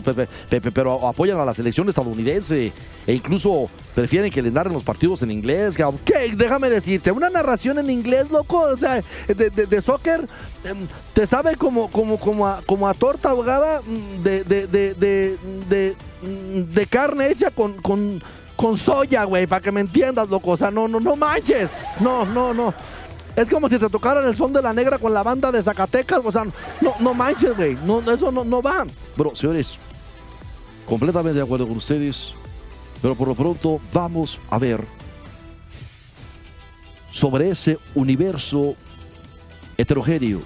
pero 0.74 1.06
apoyan 1.06 1.38
a 1.38 1.44
la 1.44 1.54
selección 1.54 1.90
estadounidense 1.90 2.72
e 3.06 3.14
incluso 3.14 3.70
prefieren 3.94 4.32
que 4.32 4.42
les 4.42 4.54
narren 4.54 4.74
los 4.74 4.86
partidos 4.86 5.22
en 5.24 5.32
inglés. 5.32 5.76
¿Qué? 6.06 6.34
Déjame 6.38 6.70
decirte, 6.70 7.12
una 7.12 7.30
narración 7.30 7.80
en 7.80 7.90
inglés, 7.90 8.32
loco, 8.32 8.62
o 8.62 8.78
sea, 8.78 9.04
de, 9.28 9.50
de, 9.50 9.82
soccer, 9.82 10.26
em, 10.64 10.88
te 11.14 11.28
sabe 11.28 11.58
como, 11.58 11.92
como, 11.92 12.18
como, 12.18 12.48
a, 12.48 12.62
como 12.66 12.88
a 12.88 12.94
torta 12.94 13.32
ahogada 13.32 13.82
mm, 13.82 14.24
de, 14.24 14.44
de, 14.46 15.96
de 16.74 16.86
carne 16.88 17.30
hecha 17.30 17.52
con, 17.52 17.74
con 17.82 18.22
con 18.58 18.76
soya, 18.76 19.24
güey, 19.24 19.48
para 19.48 19.62
que 19.62 19.72
me 19.72 19.80
entiendas, 19.80 20.28
loco. 20.30 20.52
O 20.52 20.58
sea, 20.58 20.70
no, 20.70 20.88
no, 20.88 21.00
no 21.00 21.16
manches. 21.16 21.96
No, 22.02 22.26
no, 22.26 22.54
no. 22.54 22.74
Es 23.36 23.48
como 23.50 23.70
si 23.70 23.78
te 23.78 23.88
tocaran 23.88 24.26
el 24.28 24.36
son 24.36 24.52
de 24.52 24.64
la 24.64 24.74
negra 24.74 24.98
con 24.98 25.14
la 25.14 25.22
banda 25.22 25.52
de 25.52 25.62
Zacatecas. 25.62 26.22
O 26.26 26.32
sea, 26.32 26.44
no, 26.82 26.96
no 27.00 27.14
manches, 27.14 27.56
güey. 27.56 27.78
No, 27.86 28.00
eso 28.12 28.32
no, 28.32 28.44
no 28.44 28.62
va. 28.62 28.86
Bro, 29.16 29.36
señores, 29.36 29.78
completamente 30.88 31.38
de 31.38 31.44
acuerdo 31.44 31.68
con 31.68 31.78
ustedes. 31.78 32.34
Pero 33.00 33.14
por 33.14 33.28
lo 33.28 33.36
pronto 33.36 33.80
vamos 33.94 34.40
a 34.50 34.58
ver 34.58 34.84
sobre 37.12 37.50
ese 37.50 37.78
universo 37.94 38.76
heterogéneo. 39.78 40.42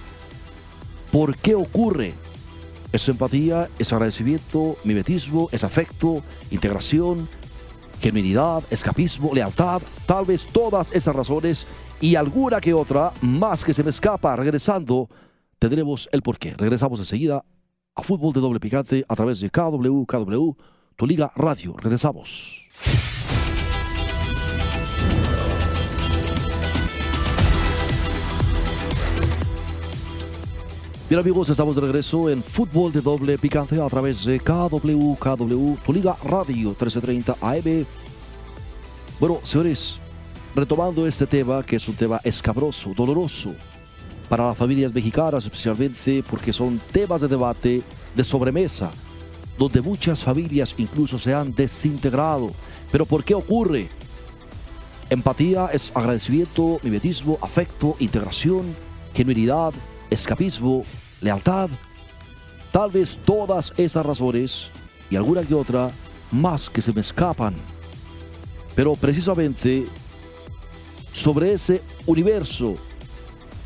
¿Por 1.13 1.37
qué 1.37 1.55
ocurre? 1.55 2.13
Es 2.91 3.07
empatía, 3.07 3.69
es 3.79 3.93
agradecimiento, 3.93 4.75
mimetismo, 4.83 5.47
es 5.53 5.63
afecto, 5.63 6.23
integración, 6.51 7.29
genuinidad, 8.01 8.63
escapismo, 8.72 9.34
lealtad, 9.34 9.81
tal 10.05 10.25
vez 10.25 10.48
todas 10.48 10.91
esas 10.91 11.15
razones 11.15 11.67
y 12.01 12.15
alguna 12.15 12.60
que 12.60 12.74
otra 12.74 13.13
más 13.22 13.63
que 13.63 13.74
se 13.74 13.84
me 13.84 13.91
escapa. 13.91 14.36
Regresando, 14.36 15.08
tendremos 15.60 16.10
el 16.12 16.24
porqué. 16.24 16.55
Regresamos 16.58 17.00
enseguida 17.00 17.46
a 17.96 18.03
Fútbol 18.03 18.34
de 18.34 18.41
Doble 18.41 18.60
Picante 18.60 19.05
a 19.08 19.15
través 19.15 19.39
de 19.39 19.50
KW, 19.50 20.05
KW, 20.05 20.51
tu 20.96 21.05
liga 21.05 21.31
radio. 21.36 21.75
Regresamos. 21.77 22.67
Bien 31.11 31.19
amigos, 31.19 31.49
estamos 31.49 31.75
de 31.75 31.81
regreso 31.81 32.29
en 32.29 32.41
Fútbol 32.41 32.93
de 32.93 33.01
Doble 33.01 33.37
Picante 33.37 33.81
a 33.81 33.89
través 33.89 34.23
de 34.23 34.39
KW, 34.39 35.15
KW, 35.15 35.75
tu 35.85 35.91
liga 35.91 36.15
radio 36.23 36.69
1330 36.69 37.35
AM. 37.41 37.85
Bueno, 39.19 39.41
señores, 39.43 39.99
retomando 40.55 41.05
este 41.05 41.27
tema, 41.27 41.63
que 41.63 41.75
es 41.75 41.87
un 41.89 41.95
tema 41.95 42.21
escabroso, 42.23 42.93
doloroso, 42.95 43.53
para 44.29 44.47
las 44.47 44.57
familias 44.57 44.93
mexicanas 44.93 45.43
especialmente 45.43 46.23
porque 46.29 46.53
son 46.53 46.79
temas 46.93 47.19
de 47.19 47.27
debate 47.27 47.81
de 48.15 48.23
sobremesa, 48.23 48.89
donde 49.57 49.81
muchas 49.81 50.23
familias 50.23 50.73
incluso 50.77 51.19
se 51.19 51.33
han 51.33 51.53
desintegrado. 51.53 52.53
Pero 52.89 53.05
¿por 53.05 53.25
qué 53.25 53.35
ocurre? 53.35 53.89
Empatía 55.09 55.71
es 55.73 55.91
agradecimiento, 55.93 56.79
mimetismo, 56.81 57.37
afecto, 57.41 57.97
integración, 57.99 58.73
genuinidad, 59.13 59.73
escapismo, 60.11 60.85
lealtad. 61.21 61.69
Tal 62.71 62.91
vez 62.91 63.17
todas 63.25 63.73
esas 63.77 64.05
razones 64.05 64.67
y 65.09 65.15
alguna 65.15 65.41
que 65.41 65.55
otra 65.55 65.89
más 66.31 66.69
que 66.69 66.81
se 66.81 66.93
me 66.93 67.01
escapan. 67.01 67.55
Pero 68.75 68.93
precisamente 68.93 69.87
sobre 71.11 71.53
ese 71.53 71.81
universo 72.05 72.75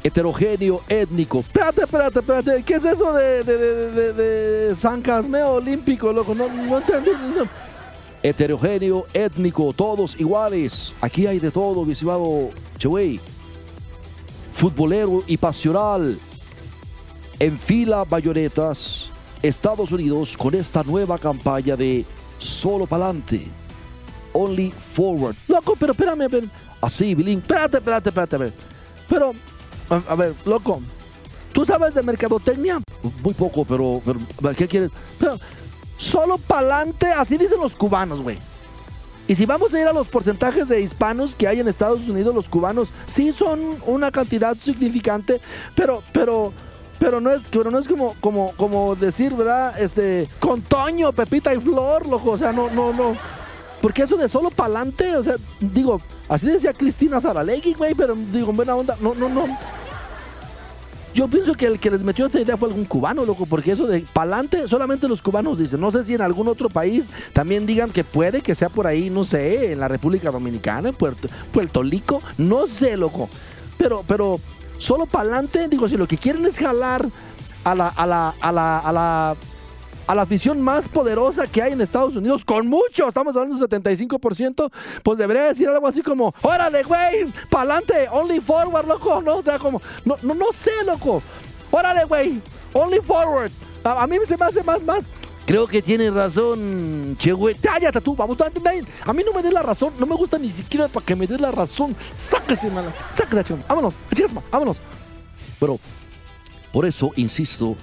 heterogéneo, 0.04 0.82
étnico. 0.88 1.40
Espérate, 1.40 1.84
espérate, 1.84 2.20
espérate. 2.20 2.64
¿Qué 2.64 2.76
es 2.76 2.86
eso 2.86 3.12
de, 3.14 3.44
de, 3.44 4.76
San 4.76 5.02
Casmeo 5.02 5.54
Olímpico, 5.54 6.12
loco? 6.14 6.34
No, 6.36 6.48
no 6.48 6.78
entendí. 6.78 7.12
Heterogéneo, 8.22 9.06
étnico, 9.14 9.74
todos 9.74 10.20
iguales. 10.20 10.94
Aquí 11.02 11.28
hay 11.28 11.40
de 11.40 11.52
todo, 11.52 11.86
mi 11.86 11.94
estimado 11.94 12.50
Chewey. 12.78 13.20
Futbolero 14.54 15.24
y 15.28 15.38
pasional 15.38 16.18
en 17.40 17.60
fila 17.60 18.04
bayonetas 18.04 19.10
Estados 19.42 19.92
Unidos 19.92 20.36
con 20.38 20.56
esta 20.56 20.84
nueva 20.84 21.18
campaña 21.18 21.76
de 21.76 22.06
solo 22.38 22.86
pa'lante, 22.86 23.48
only 24.34 24.72
forward. 24.72 25.36
Loco, 25.48 25.76
pero 25.80 25.94
espérame, 25.94 26.50
así, 26.82 27.14
Bilín, 27.16 27.40
espérate, 27.40 27.78
espérate, 27.78 28.10
espérate, 28.10 28.54
pero, 29.08 29.34
a, 29.90 30.16
ver, 30.16 30.34
loco, 30.46 30.82
¿tú 31.54 31.66
sabes 31.66 31.94
de 31.94 32.02
mercadotecnia? 32.02 32.82
Muy 33.24 33.34
poco, 33.34 33.66
pero, 33.66 34.02
pero 34.06 34.20
¿qué 34.56 34.68
quieres? 34.68 34.92
Pero, 35.20 35.38
solo 35.98 36.38
pa'lante, 36.38 37.08
así 37.08 37.38
dicen 37.38 37.60
los 37.60 37.76
cubanos, 37.76 38.22
güey. 38.22 38.38
Y 39.28 39.34
si 39.34 39.46
vamos 39.46 39.74
a 39.74 39.82
ir 39.82 39.88
a 39.88 39.94
los 39.94 40.08
porcentajes 40.08 40.68
de 40.68 40.82
hispanos 40.82 41.34
que 41.34 41.48
hay 41.48 41.60
en 41.60 41.68
Estados 41.68 42.08
Unidos, 42.08 42.36
los 42.36 42.48
cubanos 42.48 42.92
sí 43.08 43.32
son 43.32 43.78
una 43.88 44.12
cantidad 44.12 44.56
significante, 44.56 45.42
pero, 45.76 46.04
pero, 46.14 46.54
pero 47.00 47.20
no 47.20 47.32
es, 47.32 47.44
pero 47.50 47.72
no 47.72 47.80
es 47.80 47.88
como, 47.88 48.16
como, 48.20 48.52
como 48.58 48.96
decir, 48.96 49.34
¿verdad? 49.34 49.80
Este, 49.80 50.28
con 50.40 50.62
Toño, 50.62 51.12
Pepita 51.12 51.54
y 51.54 51.60
Flor, 51.60 52.08
loco. 52.08 52.32
O 52.32 52.38
sea, 52.38 52.52
no, 52.52 52.70
no, 52.70 52.94
no. 52.94 53.16
Porque 53.82 54.04
eso 54.04 54.18
de 54.18 54.30
solo 54.30 54.50
pa'lante, 54.50 55.16
o 55.16 55.24
sea, 55.24 55.36
digo, 55.60 56.02
así 56.28 56.48
decía 56.48 56.74
Cristina 56.74 57.22
Saralegui, 57.22 57.74
güey, 57.74 57.94
pero 57.94 58.16
digo, 58.16 58.52
buena 58.54 58.76
onda, 58.76 58.98
no, 59.00 59.14
no, 59.14 59.30
no. 59.30 59.46
Yo 61.14 61.30
pienso 61.30 61.54
que 61.54 61.66
el 61.66 61.80
que 61.80 61.90
les 61.90 62.04
metió 62.04 62.26
esta 62.26 62.42
idea 62.42 62.58
fue 62.58 62.68
algún 62.68 62.84
cubano, 62.84 63.24
loco, 63.24 63.46
porque 63.46 63.72
eso 63.72 63.88
de 63.88 64.02
pa'lante 64.12 64.68
solamente 64.68 65.08
los 65.08 65.22
cubanos 65.22 65.58
dicen. 65.58 65.80
No 65.80 65.90
sé 65.90 66.04
si 66.04 66.14
en 66.14 66.22
algún 66.22 66.48
otro 66.50 66.68
país 66.68 67.12
también 67.32 67.66
digan 67.66 67.92
que 67.92 68.04
puede 68.04 68.42
que 68.42 68.54
sea 68.54 68.68
por 68.68 68.86
ahí, 68.86 69.10
no 69.10 69.24
sé, 69.24 69.72
en 69.72 69.80
la 69.80 69.88
República 69.88 70.30
Dominicana, 70.30 70.90
en 70.90 70.96
Puerto, 70.96 71.30
Puerto 71.54 71.84
Rico, 71.84 72.22
no 72.38 72.68
sé, 72.68 72.98
loco. 72.98 73.30
Pero, 73.78 74.04
pero, 74.08 74.40
solo 74.78 75.06
para 75.06 75.24
adelante. 75.24 75.68
Digo, 75.68 75.88
si 75.88 75.98
lo 75.98 76.08
que 76.08 76.18
quieren 76.18 76.46
es 76.46 76.58
jalar 76.58 77.06
a 77.64 77.76
la, 77.76 77.88
a 77.88 78.06
la, 78.06 78.34
a 78.40 78.52
la, 78.52 78.80
a 78.80 78.92
la, 78.92 79.36
a 80.08 80.16
la 80.16 80.22
afición 80.22 80.62
más 80.62 80.88
poderosa 80.88 81.48
que 81.48 81.62
hay 81.62 81.74
en 81.74 81.82
Estados 81.82 82.16
Unidos, 82.16 82.46
con 82.46 82.68
mucho, 82.68 83.08
estamos 83.08 83.36
hablando 83.36 83.68
del 83.68 83.82
75%, 83.82 84.72
pues 85.04 85.18
debería 85.18 85.46
decir 85.46 85.68
algo 85.68 85.88
así 85.88 86.02
como, 86.02 86.34
órale, 86.42 86.84
güey, 86.84 87.26
pa'lante, 87.50 88.08
only 88.12 88.40
forward, 88.40 88.88
loco, 88.88 89.22
¿no? 89.22 89.38
O 89.38 89.44
sea, 89.44 89.58
como, 89.58 89.82
no, 90.04 90.16
no, 90.22 90.34
no 90.34 90.46
sé, 90.54 90.72
loco, 90.86 91.22
órale, 91.72 92.06
güey, 92.06 92.40
only 92.74 93.00
forward. 93.00 93.52
A, 93.84 94.04
a 94.04 94.08
mí 94.08 94.18
se 94.28 94.38
me 94.38 94.46
hace 94.46 94.64
más, 94.64 94.82
más, 94.84 95.04
Creo 95.46 95.68
que 95.68 95.82
tiene 95.82 96.10
razón, 96.10 97.16
che, 97.20 97.32
güey. 97.32 97.56
Cállate 97.56 98.02
tú, 98.02 98.16
vamos. 98.16 98.38
A 98.42 98.46
a 99.06 99.14
mí 99.14 99.24
no 99.24 99.32
me 99.32 99.44
des 99.44 99.54
la 99.54 99.62
razón. 99.62 99.94
No 100.00 100.08
me 100.08 100.16
gusta 100.16 100.40
ni 100.40 100.50
siquiera 100.50 100.88
para 100.88 101.06
que 101.06 101.16
me 101.16 101.28
des 101.28 101.40
la 101.40 101.52
razón. 101.52 101.96
Sáquese, 102.16 102.72
mala. 102.72 102.92
Sáquese, 103.14 103.44
chico. 103.44 103.60
Vámonos. 103.68 103.94
Chicas, 104.14 104.34
vámonos. 104.52 104.78
Pero, 105.60 105.80
por 106.74 106.86
eso, 106.86 107.12
insisto, 107.16 107.76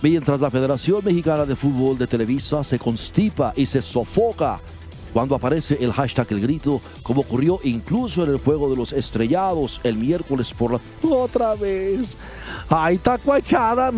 mientras 0.00 0.40
la 0.40 0.50
Federación 0.50 1.04
Mexicana 1.04 1.44
de 1.44 1.56
Fútbol 1.56 1.98
de 1.98 2.06
Televisa 2.06 2.64
se 2.64 2.78
constipa 2.78 3.52
y 3.54 3.66
se 3.66 3.82
sofoca 3.82 4.58
cuando 5.12 5.34
aparece 5.34 5.76
el 5.80 5.92
hashtag 5.92 6.26
El 6.30 6.40
Grito, 6.40 6.80
como 7.02 7.20
ocurrió 7.20 7.60
incluso 7.64 8.24
en 8.24 8.30
el 8.30 8.38
Juego 8.38 8.70
de 8.70 8.76
los 8.76 8.92
Estrellados 8.92 9.80
el 9.84 9.96
miércoles 9.96 10.52
por 10.52 10.72
la... 10.72 10.80
Otra 11.02 11.54
vez. 11.54 12.16
Ay, 12.68 12.98
tacuachada. 12.98 13.92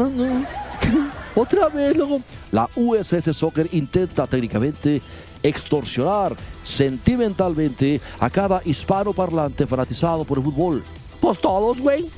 Otra 1.34 1.68
vez, 1.68 1.96
luego. 1.96 2.20
La 2.52 2.68
USS 2.74 3.36
Soccer 3.36 3.68
intenta 3.72 4.26
técnicamente 4.26 5.00
extorsionar 5.42 6.36
sentimentalmente 6.64 8.00
a 8.18 8.28
cada 8.28 8.60
hispano 8.64 9.12
parlante 9.12 9.66
fanatizado 9.66 10.24
por 10.24 10.38
el 10.38 10.44
fútbol. 10.44 10.84
Pues 11.20 11.40
todos, 11.40 11.80
güey. 11.80 12.10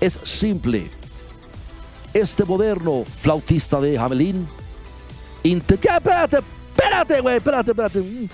Es 0.00 0.18
simple. 0.24 0.90
Este 2.14 2.44
moderno 2.44 3.04
flautista 3.20 3.80
de 3.80 3.98
Hamelin 3.98 4.46
intenta... 5.42 5.82
Ya, 5.82 5.96
espérate, 5.96 6.38
espérate, 6.74 7.20
güey, 7.20 7.36
espérate, 7.36 7.70
espérate. 7.70 8.28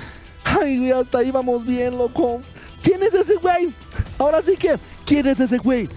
Ay, 0.44 0.78
güey, 0.78 0.92
hasta 0.92 1.18
ahí 1.18 1.30
vamos 1.30 1.64
bien, 1.64 1.96
loco. 1.96 2.40
¿Quién 2.82 3.02
es 3.02 3.14
ese 3.14 3.36
güey? 3.36 3.72
Ahora 4.18 4.40
sí 4.42 4.56
que, 4.56 4.76
¿quién 5.04 5.26
es 5.26 5.40
ese 5.40 5.58
güey? 5.58 5.88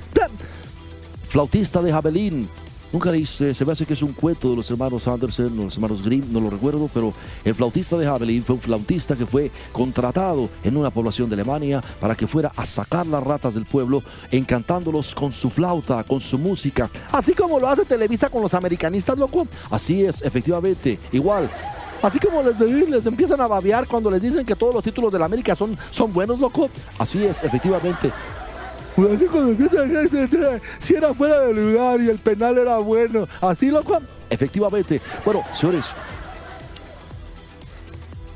Flautista 1.28 1.82
de 1.82 1.92
Hamelin 1.94 2.50
Nunca 2.92 3.10
leíste, 3.10 3.54
se 3.54 3.64
me 3.64 3.72
hace 3.72 3.86
que 3.86 3.94
es 3.94 4.02
un 4.02 4.12
cuento 4.12 4.50
de 4.50 4.58
los 4.58 4.70
hermanos 4.70 5.08
Andersen 5.08 5.58
o 5.58 5.64
los 5.64 5.76
hermanos 5.76 6.04
Grimm, 6.04 6.26
no 6.30 6.42
lo 6.42 6.50
recuerdo, 6.50 6.90
pero 6.94 7.14
el 7.46 7.56
flautista 7.56 7.98
de 7.98 8.06
Hamelin 8.06 8.44
fue 8.44 8.56
un 8.56 8.62
flautista 8.62 9.16
que 9.16 9.26
fue 9.26 9.50
contratado 9.72 10.50
en 10.62 10.76
una 10.76 10.90
población 10.90 11.30
de 11.30 11.36
Alemania 11.36 11.82
para 12.02 12.16
que 12.16 12.28
fuera 12.28 12.52
a 12.54 12.66
sacar 12.66 13.08
las 13.08 13.24
ratas 13.24 13.54
del 13.54 13.66
pueblo, 13.66 14.04
encantándolos 14.30 15.16
con 15.16 15.32
su 15.32 15.50
flauta, 15.50 16.04
con 16.04 16.20
su 16.20 16.38
música. 16.38 16.90
Así 17.14 17.34
como 17.34 17.60
lo 17.60 17.70
hace 17.70 17.86
Televisa 17.86 18.30
con 18.30 18.42
los 18.42 18.54
americanistas, 18.54 19.18
loco. 19.18 19.48
Así 19.70 20.04
es, 20.04 20.22
efectivamente, 20.22 21.00
igual. 21.14 21.50
Así 22.02 22.20
como 22.20 22.42
les, 22.42 22.60
les 22.60 23.06
empiezan 23.06 23.40
a 23.42 23.48
babear 23.48 23.88
cuando 23.88 24.10
les 24.10 24.22
dicen 24.22 24.46
que 24.46 24.56
todos 24.56 24.74
los 24.74 24.84
títulos 24.84 25.14
de 25.14 25.20
la 25.20 25.26
América 25.26 25.56
son, 25.56 25.78
son 25.92 26.12
buenos, 26.12 26.40
loco. 26.40 26.70
Así 26.98 27.24
es, 27.24 27.44
efectivamente. 27.44 28.12
Cuando 28.96 29.52
empieza 29.52 30.60
si 30.80 30.96
era 30.96 31.14
fuera 31.14 31.42
del 31.42 31.74
lugar 31.74 32.02
y 32.02 32.10
el 32.10 32.18
penal 32.18 32.58
era 32.58 32.78
bueno. 32.78 33.28
Así 33.40 33.70
lo 33.70 33.84
Efectivamente. 34.30 35.02
Bueno, 35.24 35.44
señores. 35.54 35.86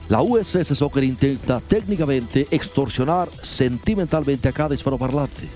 La 0.07 0.21
USS 0.21 0.77
Soccer 0.77 1.03
intenta 1.03 1.59
técnicamente 1.59 2.47
extorsionar 2.51 3.27
sentimentalmente 3.41 4.47
a 4.47 4.51
cada 4.51 4.75
hispanoparlante. 4.75 5.47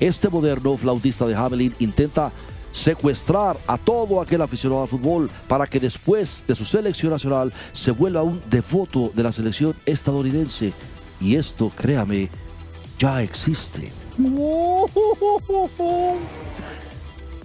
Este 0.00 0.28
moderno 0.28 0.76
flautista 0.76 1.26
de 1.26 1.36
Hamelin 1.36 1.72
intenta 1.78 2.32
secuestrar 2.72 3.56
a 3.68 3.78
todo 3.78 4.20
aquel 4.20 4.42
aficionado 4.42 4.82
al 4.82 4.88
fútbol 4.88 5.30
para 5.46 5.66
que 5.68 5.78
después 5.78 6.42
de 6.48 6.56
su 6.56 6.64
selección 6.64 7.12
nacional 7.12 7.52
se 7.72 7.92
vuelva 7.92 8.22
un 8.22 8.42
devoto 8.50 9.12
de 9.14 9.22
la 9.22 9.30
selección 9.30 9.76
estadounidense. 9.86 10.72
Y 11.20 11.36
esto, 11.36 11.70
créame, 11.76 12.30
ya 12.98 13.22
existe. 13.22 14.01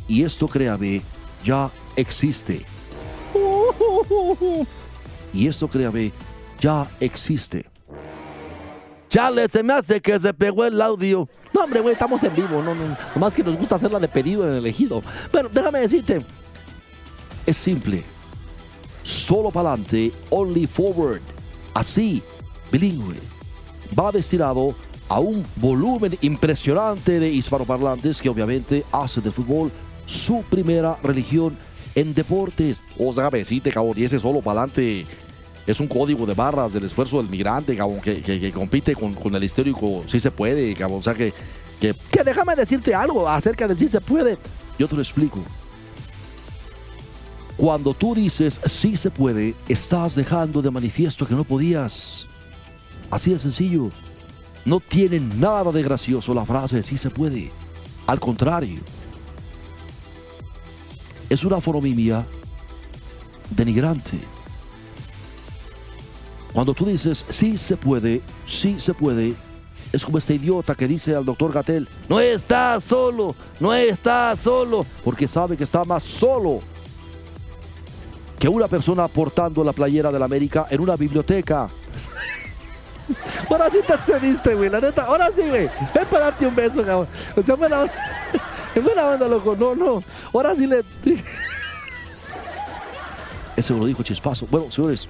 Y 0.07 0.23
esto, 0.23 0.47
créame, 0.47 1.01
ya 1.43 1.69
existe. 1.95 2.65
Y 5.33 5.47
esto, 5.47 5.67
créame, 5.67 6.11
ya 6.59 6.89
existe. 6.99 7.65
Chale, 9.09 9.47
se 9.47 9.63
me 9.63 9.73
hace 9.73 10.01
que 10.01 10.19
se 10.19 10.33
pegó 10.33 10.65
el 10.65 10.81
audio. 10.81 11.29
No, 11.53 11.61
hombre, 11.61 11.79
güey, 11.79 11.93
estamos 11.93 12.21
en 12.23 12.35
vivo. 12.35 12.61
No, 12.61 12.75
no, 12.75 12.97
nomás 13.15 13.33
que 13.33 13.43
nos 13.43 13.57
gusta 13.57 13.75
hacerla 13.75 13.99
de 13.99 14.07
pedido 14.07 14.43
en 14.43 14.51
el 14.51 14.57
elegido. 14.57 15.01
Pero 15.31 15.49
déjame 15.49 15.79
decirte. 15.79 16.25
Es 17.45 17.57
simple. 17.57 18.03
Solo 19.03 19.49
para 19.51 19.69
adelante, 19.69 20.11
only 20.29 20.67
forward. 20.67 21.21
Así, 21.73 22.21
bilingüe. 22.71 23.15
Va 23.97 24.11
destinado 24.11 24.75
a 25.09 25.19
un 25.19 25.45
volumen 25.55 26.17
impresionante 26.21 27.19
de 27.19 27.29
hispanoparlantes 27.29 28.21
que 28.21 28.29
obviamente 28.29 28.83
hace 28.91 29.21
de 29.21 29.31
fútbol 29.31 29.71
su 30.05 30.43
primera 30.49 30.97
religión 31.03 31.57
en 31.95 32.13
deportes. 32.13 32.81
O 32.97 33.13
sea, 33.13 33.29
besite, 33.29 33.71
cabrón, 33.71 33.93
y 33.97 34.03
ese 34.03 34.19
solo 34.19 34.41
para 34.41 34.61
adelante 34.61 35.05
es 35.65 35.79
un 35.79 35.87
código 35.87 36.25
de 36.25 36.33
barras 36.33 36.71
del 36.73 36.85
esfuerzo 36.85 37.17
del 37.17 37.29
migrante, 37.29 37.75
cabrón, 37.75 38.01
que, 38.01 38.51
compite 38.53 38.95
con, 38.95 39.35
el 39.35 39.43
histórico 39.43 40.03
sí 40.07 40.19
se 40.19 40.31
puede, 40.31 40.73
cabrón. 40.73 40.99
O 40.99 41.03
sea, 41.03 41.13
que, 41.13 41.33
que... 41.79 41.93
Que 42.11 42.23
déjame 42.23 42.55
decirte 42.55 42.93
algo 42.93 43.27
acerca 43.27 43.67
del 43.67 43.77
sí 43.77 43.87
se 43.87 44.01
puede. 44.01 44.37
Yo 44.77 44.87
te 44.87 44.95
lo 44.95 45.01
explico. 45.01 45.43
Cuando 47.57 47.95
tú 47.95 48.13
dices 48.13 48.59
sí 48.67 48.95
se 48.95 49.09
puede, 49.09 49.55
estás 49.67 50.13
dejando 50.13 50.61
de 50.61 50.69
manifiesto 50.69 51.25
que 51.25 51.33
no 51.33 51.43
podías. 51.43 52.27
Así 53.09 53.31
de 53.31 53.39
sencillo. 53.39 53.91
No 54.67 54.81
tiene 54.81 55.21
nada 55.21 55.71
de 55.71 55.81
gracioso 55.81 56.33
la 56.33 56.45
frase 56.45 56.83
sí 56.83 56.97
se 56.97 57.09
puede. 57.09 57.49
Al 58.05 58.19
contrario, 58.19 58.81
es 61.29 61.45
una 61.45 61.61
fonomimia 61.61 62.25
denigrante. 63.49 64.19
Cuando 66.51 66.73
tú 66.73 66.83
dices 66.83 67.23
sí 67.29 67.57
se 67.57 67.77
puede, 67.77 68.21
sí 68.45 68.77
se 68.77 68.93
puede, 68.93 69.35
es 69.93 70.03
como 70.03 70.17
este 70.17 70.35
idiota 70.35 70.75
que 70.75 70.85
dice 70.85 71.15
al 71.15 71.23
doctor 71.23 71.53
Gatel, 71.53 71.87
no 72.09 72.19
está 72.19 72.81
solo, 72.81 73.37
no 73.61 73.73
está 73.73 74.35
solo, 74.35 74.85
porque 75.01 75.29
sabe 75.29 75.55
que 75.55 75.63
está 75.63 75.85
más 75.85 76.03
solo 76.03 76.59
que 78.37 78.49
una 78.49 78.67
persona 78.67 79.07
portando 79.07 79.63
la 79.63 79.71
playera 79.71 80.11
de 80.11 80.19
la 80.19 80.25
América 80.25 80.67
en 80.69 80.81
una 80.81 80.97
biblioteca. 80.97 81.69
Ahora 83.49 83.69
sí 83.69 83.77
te 83.85 83.93
excediste, 83.93 84.55
güey, 84.55 84.69
la 84.69 84.81
neta. 84.81 85.03
Ahora 85.03 85.29
sí, 85.35 85.41
güey. 85.41 85.69
Ven 85.93 86.05
para 86.09 86.25
darte 86.25 86.45
un 86.45 86.55
beso, 86.55 86.83
cabrón. 86.83 87.07
O 87.35 87.41
sea, 87.41 87.55
buena 87.55 87.81
onda. 87.81 87.93
buena 88.83 89.05
onda, 89.09 89.27
loco. 89.27 89.55
No, 89.55 89.75
no. 89.75 90.03
Ahora 90.33 90.55
sí 90.55 90.67
le. 90.67 90.83
Eso 93.55 93.73
lo 93.75 93.85
dijo 93.85 94.03
Chispazo. 94.03 94.47
Bueno, 94.51 94.71
señores. 94.71 95.07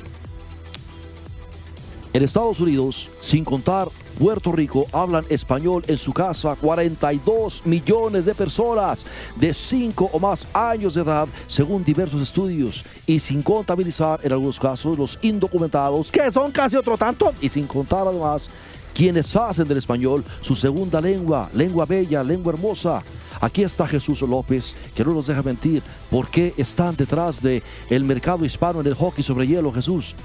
En 2.17 2.23
Estados 2.23 2.60
Unidos, 2.60 3.12
sin 3.21 3.45
contar 3.45 3.89
Puerto 4.17 4.51
Rico, 4.51 4.88
hablan 4.91 5.23
español 5.30 5.84
en 5.86 5.99
su 5.99 6.12
casa 6.13 6.58
42 6.60 7.62
millones 7.63 8.25
de 8.25 8.34
personas 8.34 9.06
de 9.36 9.53
5 9.53 10.10
o 10.12 10.17
más 10.17 10.47
años 10.51 10.95
de 10.95 11.01
edad, 11.03 11.27
según 11.45 11.84
diversos 11.84 12.23
estudios, 12.23 12.84
y 13.06 13.19
sin 13.19 13.43
contabilizar 13.43 14.19
en 14.23 14.32
algunos 14.32 14.60
casos 14.60 14.97
los 14.97 15.19
indocumentados, 15.21 16.12
que 16.12 16.32
son 16.32 16.51
casi 16.51 16.75
otro 16.75 16.97
tanto, 16.97 17.36
y 17.39 17.49
sin 17.49 17.67
contar 17.67 18.08
además 18.08 18.49
quienes 18.95 19.36
hacen 19.36 19.67
del 19.67 19.77
español 19.77 20.25
su 20.41 20.56
segunda 20.56 20.99
lengua, 20.99 21.51
lengua 21.53 21.86
bella, 21.86 22.23
lengua 22.23 22.51
hermosa. 22.51 23.03
Aquí 23.39 23.62
está 23.62 23.86
Jesús 23.86 24.23
López, 24.23 24.73
que 24.95 25.06
no 25.06 25.13
nos 25.13 25.27
deja 25.27 25.43
mentir. 25.43 25.84
¿Por 26.10 26.30
qué 26.30 26.56
están 26.58 26.95
detrás 26.95 27.39
del 27.43 27.62
el 27.91 28.03
mercado 28.03 28.43
hispano 28.43 28.82
en 28.82 28.88
el 28.88 28.95
hockey 28.95 29.23
sobre 29.23 29.45
hielo, 29.45 29.71
Jesús? 29.71 30.15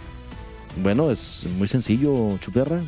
Bueno, 0.76 1.10
es 1.10 1.46
muy 1.58 1.68
sencillo, 1.68 2.38
Chuperra. 2.38 2.82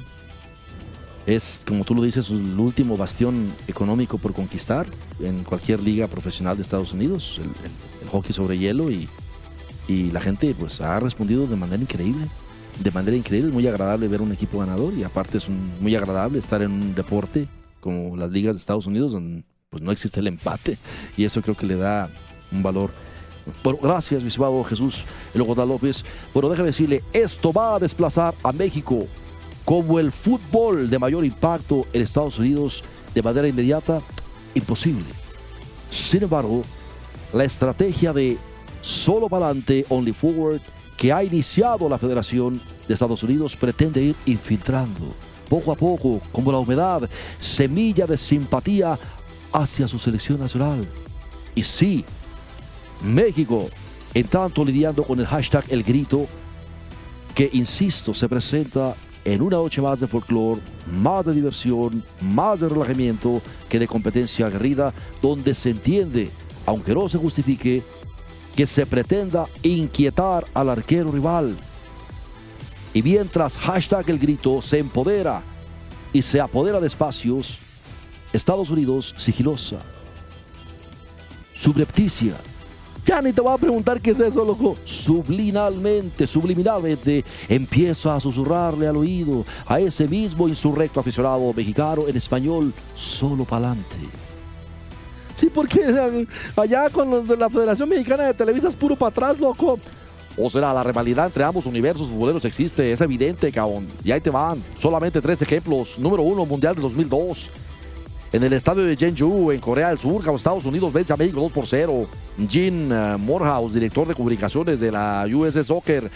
Es, 1.27 1.63
como 1.67 1.85
tú 1.85 1.95
lo 1.95 2.03
dices, 2.03 2.31
el 2.31 2.59
último 2.59 2.97
bastión 2.97 3.53
económico 3.67 4.19
por 4.19 4.35
conquistar 4.35 4.87
en 5.21 5.45
cualquier 5.45 5.83
liga 5.83 6.07
profesional 6.07 6.57
de 6.57 6.63
Estados 6.63 6.93
Unidos, 6.93 7.41
el, 8.03 8.09
hockey 8.09 8.35
sobre 8.35 8.59
hielo 8.59 8.91
y, 8.91 9.09
y, 9.89 10.11
la 10.11 10.21
gente 10.21 10.55
pues 10.59 10.81
ha 10.83 11.01
respondido 11.01 11.47
de 11.47 11.57
manera 11.57 11.83
increíble. 11.83 12.27
De 12.83 12.91
manera 12.91 13.17
increíble, 13.17 13.49
es 13.49 13.55
muy 13.55 13.67
agradable 13.67 14.09
ver 14.09 14.21
un 14.21 14.33
equipo 14.33 14.59
ganador 14.59 14.93
y 14.95 15.05
aparte 15.05 15.39
es 15.39 15.47
muy 15.49 15.95
agradable 15.95 16.39
estar 16.39 16.61
en 16.61 16.73
un 16.73 16.95
deporte 16.95 17.49
como 17.81 18.17
las 18.17 18.31
ligas 18.31 18.55
de 18.55 18.61
Estados 18.61 18.87
Unidos 18.87 19.13
donde 19.13 19.45
pues 19.71 19.83
no 19.83 19.93
existe 19.93 20.21
el 20.21 20.27
empate 20.27 20.79
y 21.17 21.25
eso 21.25 21.43
creo 21.43 21.57
que 21.57 21.67
le 21.67 21.77
da 21.77 22.11
un 22.51 22.63
valor 22.63 22.91
bueno, 23.63 23.79
gracias, 23.83 24.23
mi 24.23 24.29
estimado 24.29 24.63
Jesús 24.65 25.05
Elogotá 25.35 25.65
López. 25.65 26.05
Bueno, 26.33 26.49
déjame 26.49 26.69
decirle, 26.69 27.03
esto 27.13 27.53
va 27.53 27.77
a 27.77 27.79
desplazar 27.79 28.35
a 28.43 28.53
México 28.53 29.07
como 29.65 29.99
el 29.99 30.13
fútbol 30.13 30.91
de 30.91 30.99
mayor 30.99 31.25
impacto 31.25 31.87
en 31.93 32.03
Estados 32.03 32.39
Unidos 32.39 32.83
de 33.15 33.23
manera 33.23 33.49
inmediata, 33.49 34.01
imposible. 34.55 35.05
Sin 35.91 36.23
embargo, 36.23 36.63
la 37.33 37.45
estrategia 37.45 38.13
de 38.13 38.37
solo 38.81 39.29
para 39.29 39.47
adelante, 39.47 39.87
only 39.89 40.13
forward, 40.13 40.61
que 40.97 41.13
ha 41.13 41.25
iniciado 41.25 41.89
la 41.89 41.99
Federación 41.99 42.61
de 42.87 42.95
Estados 42.95 43.23
Unidos, 43.23 43.57
pretende 43.57 44.03
ir 44.03 44.17
infiltrando 44.27 45.15
poco 45.49 45.73
a 45.73 45.75
poco, 45.75 46.21
como 46.33 46.53
la 46.53 46.59
humedad, 46.59 47.09
semilla 47.39 48.07
de 48.07 48.17
simpatía 48.17 48.99
hacia 49.53 49.89
su 49.89 49.99
selección 49.99 50.41
nacional. 50.41 50.87
Y 51.55 51.63
sí, 51.63 52.05
México, 53.05 53.69
en 54.15 54.27
tanto 54.27 54.65
lidiando 54.65 55.05
con 55.05 55.21
el 55.21 55.27
hashtag 55.27 55.65
El 55.69 55.83
Grito, 55.83 56.27
que, 57.35 57.51
insisto, 57.53 58.15
se 58.15 58.29
presenta 58.29 58.95
en 59.25 59.43
una 59.43 59.57
noche 59.57 59.81
más 59.81 60.01
de 60.01 60.07
folclore, 60.07 60.61
más 60.87 61.27
de 61.27 61.35
diversión, 61.35 62.05
más 62.21 62.61
de 62.61 62.69
relajamiento 62.69 63.41
que 63.69 63.79
de 63.79 63.89
competencia 63.89 64.47
aguerrida, 64.47 64.93
donde 65.23 65.55
se 65.55 65.71
entiende, 65.71 66.31
aunque 66.67 66.95
no 66.95 67.09
se 67.09 67.19
justifique, 67.19 67.83
que 68.55 68.67
se 68.67 68.87
pretenda 68.87 69.47
inquietar 69.63 70.45
al 70.55 70.69
arquero 70.69 71.11
rival. 71.11 71.57
Y 72.93 73.03
mientras 73.03 73.57
hashtag 73.57 74.09
el 74.11 74.19
grito 74.19 74.63
se 74.63 74.79
empodera 74.79 75.43
y 76.13 76.23
se 76.23 76.41
apodera 76.41 76.79
de 76.79 76.87
espacios, 76.87 77.59
Estados 78.33 78.71
Unidos 78.71 79.15
sigilosa, 79.17 79.79
subrepticia, 81.55 82.37
ya 83.05 83.21
ni 83.21 83.33
te 83.33 83.41
voy 83.41 83.53
a 83.53 83.59
preguntar 83.59 84.01
qué 84.01 84.13
es 84.13 84.21
eso, 84.21 84.45
loco. 84.45 84.77
Subliminalmente, 84.85 86.27
subliminalmente, 86.27 87.25
empieza 87.49 88.15
a 88.15 88.21
susurrarle 88.21 88.87
al 88.87 88.97
oído 88.97 89.45
a 89.67 89.79
ese 89.79 90.09
mismo 90.09 90.49
insurrecto 90.49 91.01
aficionado 91.01 91.53
mexicano 91.53 92.09
en 92.09 92.17
español, 92.17 92.73
solo 92.95 93.45
pa'lante. 93.45 93.97
Sí, 95.35 95.51
porque 95.53 95.81
allá 96.57 96.89
con 96.91 97.11
los 97.11 97.29
de 97.29 97.37
la 97.37 97.51
Federación 97.51 97.89
Mexicana 97.89 98.25
de 98.25 98.35
Televisa 98.35 98.69
es 98.69 98.77
puro 98.77 98.97
para 98.97 99.11
atrás, 99.11 99.39
loco. 99.39 99.79
O 100.37 100.49
será 100.51 100.73
la 100.73 100.83
rivalidad 100.83 101.27
entre 101.27 101.45
ambos 101.45 101.67
universos 101.67 102.09
futboleros 102.09 102.45
existe, 102.45 102.91
es 102.91 103.01
evidente, 103.01 103.53
cabrón. 103.53 103.87
Y 104.03 104.11
ahí 104.11 104.21
te 104.21 104.31
van, 104.31 104.63
solamente 104.79 105.21
tres 105.21 105.43
ejemplos. 105.43 105.99
Número 105.99 106.23
uno, 106.23 106.45
Mundial 106.45 106.75
de 106.75 106.83
2002 106.83 107.51
en 108.35 108.43
el 108.43 108.53
estadio 108.53 108.83
de 108.83 108.97
Jeonju, 108.97 109.53
en 109.53 109.61
Corea 109.61 109.91
del 109.91 109.99
Sur, 109.99 110.21
Estados 110.35 110.65
Unidos 110.65 110.93
vence 110.93 111.13
a 111.13 111.17
México 111.17 111.41
2 111.41 111.53
por 111.53 111.69
0. 111.69 112.09
Jin 112.49 112.91
uh, 112.91 113.17
Morehouse, 113.17 113.73
director 113.73 114.09
de 114.09 114.15
comunicaciones 114.17 114.81
de 114.81 114.91
la 114.91 115.25
US 115.33 115.55
Soccer, 115.65 116.11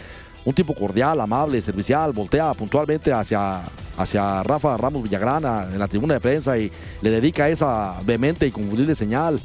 un 0.45 0.53
tipo 0.53 0.75
cordial, 0.75 1.21
amable, 1.21 1.63
servicial, 1.63 2.13
voltea 2.13 2.53
puntualmente 2.55 3.13
hacia, 3.13 3.63
hacia 3.97 4.43
Rafa 4.43 4.77
Ramos 4.77 5.05
Villagrana 5.05 5.69
en 5.73 5.79
la 5.79 5.87
tribuna 5.87 6.15
de 6.15 6.21
prensa 6.21 6.59
y 6.59 6.73
le 7.03 7.11
dedica 7.11 7.49
esa 7.49 8.03
vehemente 8.05 8.49
y 8.49 8.51
confundible 8.51 8.97
señal, 8.97 9.41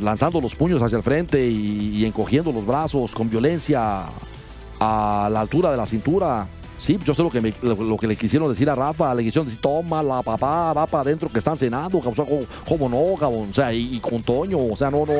lanzando 0.00 0.40
los 0.40 0.54
puños 0.54 0.80
hacia 0.82 0.98
el 0.98 1.02
frente 1.02 1.44
y 1.44 2.04
encogiendo 2.04 2.52
los 2.52 2.64
brazos 2.64 3.10
con 3.10 3.28
violencia 3.28 4.04
a 4.78 5.28
la 5.32 5.40
altura 5.40 5.72
de 5.72 5.76
la 5.76 5.86
cintura. 5.86 6.46
Sí, 6.78 6.98
yo 7.02 7.14
sé 7.14 7.22
lo 7.22 7.30
que, 7.30 7.54
lo, 7.62 7.96
que 7.96 8.06
le 8.06 8.16
quisieron 8.16 8.48
decir 8.48 8.68
a 8.68 8.74
Rafa, 8.74 9.14
le 9.14 9.24
quisieron 9.24 9.46
decir, 9.46 9.60
toma 9.60 10.02
la 10.02 10.22
papá, 10.22 10.74
va 10.74 10.86
para 10.86 11.02
adentro 11.02 11.28
que 11.30 11.38
están 11.38 11.56
cenando, 11.56 12.00
como, 12.00 12.88
no, 12.88 13.18
cabrón, 13.18 13.48
o 13.50 13.54
sea, 13.54 13.72
y, 13.72 13.98
con 13.98 14.22
Toño, 14.22 14.58
o 14.58 14.76
sea, 14.76 14.90
no, 14.90 15.06
no. 15.06 15.14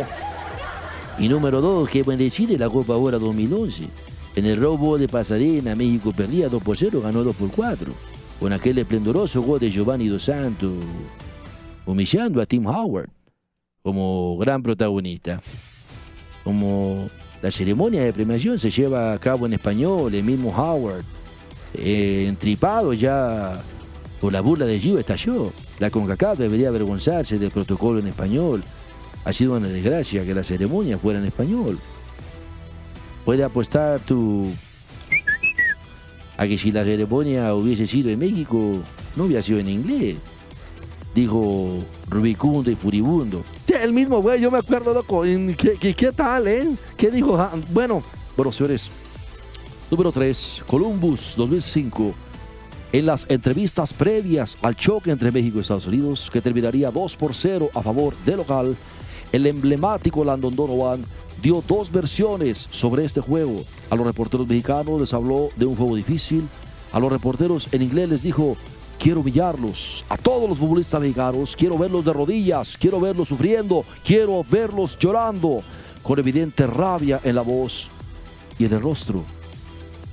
Y 1.19 1.29
número 1.29 1.63
dos, 1.63 1.89
que 1.89 2.03
decide 2.03 2.59
la 2.59 2.69
Copa 2.69 2.93
ahora 2.93 3.19
2011. 3.19 3.89
En 4.37 4.45
el 4.45 4.61
robo 4.61 4.99
de 4.99 5.09
Pasadena, 5.09 5.75
México 5.75 6.13
perdía 6.15 6.51
2 6.51 6.63
por 6.63 6.77
0, 6.77 7.01
ganó 7.01 7.25
2 7.25 7.35
por 7.37 7.51
4. 7.51 7.91
Con 8.39 8.53
aquel 8.53 8.77
esplendoroso 8.77 9.41
gol 9.41 9.59
de 9.59 9.71
Giovanni 9.71 10.09
Dos 10.09 10.25
Santos, 10.25 10.75
humillando 11.87 12.43
a 12.43 12.45
Tim 12.45 12.67
Howard 12.67 13.09
como 13.83 14.37
gran 14.37 14.63
protagonista. 14.63 15.41
Como 16.45 17.09
la 17.41 17.51
ceremonia 17.51 18.03
de 18.03 18.13
premiación 18.13 18.59
se 18.59 18.71
lleva 18.71 19.15
a 19.15 19.19
cabo 19.19 19.47
en 19.47 19.55
español, 19.55 20.15
el 20.15 20.23
mismo 20.23 20.51
Howard 20.51 21.03
eh, 21.79 22.27
entripado 22.29 22.93
ya 22.93 23.63
por 24.21 24.33
la 24.33 24.41
burla 24.41 24.67
de 24.67 24.79
Gio 24.79 24.99
estalló. 24.99 25.53
La 25.79 25.91
CONCACAF 25.91 26.39
debería 26.39 26.69
avergonzarse 26.69 27.39
del 27.39 27.51
protocolo 27.51 27.99
en 27.99 28.07
español. 28.07 28.63
Ha 29.25 29.33
sido 29.33 29.57
una 29.57 29.69
desgracia 29.69 30.25
que 30.25 30.35
la 30.35 30.45
ceremonia 30.45 30.99
fuera 30.99 31.19
en 31.19 31.27
español. 31.27 31.79
Puede 33.25 33.43
apostar 33.43 34.01
tú 34.01 34.51
a 36.37 36.47
que 36.47 36.59
si 36.59 36.71
la 36.71 36.85
ceremonia 36.85 37.55
hubiese 37.55 37.87
sido 37.87 38.11
en 38.11 38.19
México, 38.19 38.81
no 39.17 39.25
hubiera 39.25 39.43
sido 39.43 39.59
en 39.59 39.69
inglés. 39.69 40.17
Dijo 41.15 41.83
rubicundo 42.09 42.71
y 42.71 42.77
furibundo. 42.77 43.43
Sí, 43.67 43.75
el 43.75 43.93
mismo 43.93 44.21
güey, 44.21 44.41
yo 44.41 44.51
me 44.51 44.59
acuerdo, 44.59 44.93
loco. 44.93 45.23
¿Qué, 45.23 45.95
qué, 45.95 46.13
tal, 46.13 46.47
eh? 46.47 46.69
¿Qué 46.97 47.11
dijo? 47.11 47.37
Ah, 47.39 47.53
bueno, 47.71 48.03
bueno, 48.37 48.53
señores, 48.53 48.91
Número 49.89 50.11
3, 50.11 50.65
Columbus 50.67 51.35
2005. 51.37 52.13
En 52.93 53.07
las 53.07 53.25
entrevistas 53.29 53.93
previas 53.93 54.57
al 54.61 54.75
choque 54.75 55.13
entre 55.13 55.31
México 55.31 55.59
y 55.59 55.61
Estados 55.61 55.87
Unidos, 55.87 56.29
que 56.33 56.41
terminaría 56.41 56.91
2 56.91 57.17
por 57.17 57.35
0 57.35 57.71
a 57.73 57.83
favor 57.83 58.17
de 58.25 58.37
local, 58.37 58.77
el 59.31 59.47
emblemático 59.47 60.25
Landon 60.25 60.57
Donovan 60.57 61.05
dio 61.41 61.63
dos 61.69 61.93
versiones 61.93 62.67
sobre 62.73 63.05
este 63.05 63.21
juego. 63.21 63.63
A 63.89 63.95
los 63.95 64.05
reporteros 64.05 64.49
mexicanos 64.49 64.99
les 64.99 65.15
habló 65.15 65.51
de 65.55 65.67
un 65.67 65.77
juego 65.77 65.95
difícil. 65.95 66.49
A 66.91 66.99
los 66.99 67.13
reporteros 67.13 67.69
en 67.71 67.83
inglés 67.83 68.09
les 68.09 68.23
dijo, 68.23 68.57
quiero 68.99 69.21
humillarlos. 69.21 70.05
A 70.09 70.17
todos 70.17 70.49
los 70.49 70.59
futbolistas 70.59 71.01
mexicanos, 71.01 71.55
quiero 71.55 71.79
verlos 71.79 72.05
de 72.05 72.13
rodillas, 72.13 72.77
quiero 72.77 72.99
verlos 72.99 73.29
sufriendo, 73.29 73.85
quiero 74.05 74.43
verlos 74.43 74.99
llorando, 74.99 75.63
con 76.03 76.19
evidente 76.19 76.67
rabia 76.67 77.21
en 77.23 77.37
la 77.37 77.43
voz 77.43 77.87
y 78.59 78.65
en 78.65 78.73
el 78.73 78.81
rostro. 78.81 79.23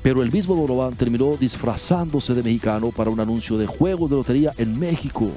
Pero 0.03 0.21
el 0.21 0.31
mismo 0.33 0.53
Donovan 0.53 0.95
terminó 0.95 1.37
disfrazándose 1.37 2.33
de 2.33 2.43
mexicano 2.43 2.91
para 2.91 3.09
un 3.09 3.21
anuncio 3.21 3.57
de 3.57 3.65
juegos 3.65 4.09
de 4.09 4.17
lotería 4.17 4.51
en 4.57 4.77
México. 4.77 5.29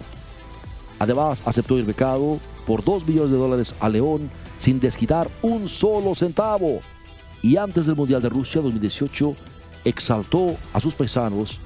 Además, 0.98 1.40
aceptó 1.46 1.78
el 1.78 1.84
becado 1.84 2.40
por 2.66 2.84
2 2.84 3.06
millones 3.06 3.30
de 3.30 3.38
dólares 3.38 3.74
a 3.78 3.88
León 3.88 4.28
sin 4.58 4.80
desquitar 4.80 5.30
un 5.40 5.68
solo 5.68 6.16
centavo. 6.16 6.80
Y 7.42 7.56
antes 7.56 7.86
del 7.86 7.94
Mundial 7.94 8.20
de 8.20 8.28
Rusia 8.28 8.60
2018, 8.60 9.36
exaltó 9.84 10.56
a 10.72 10.80
sus 10.80 10.94
paisanos 10.94 11.60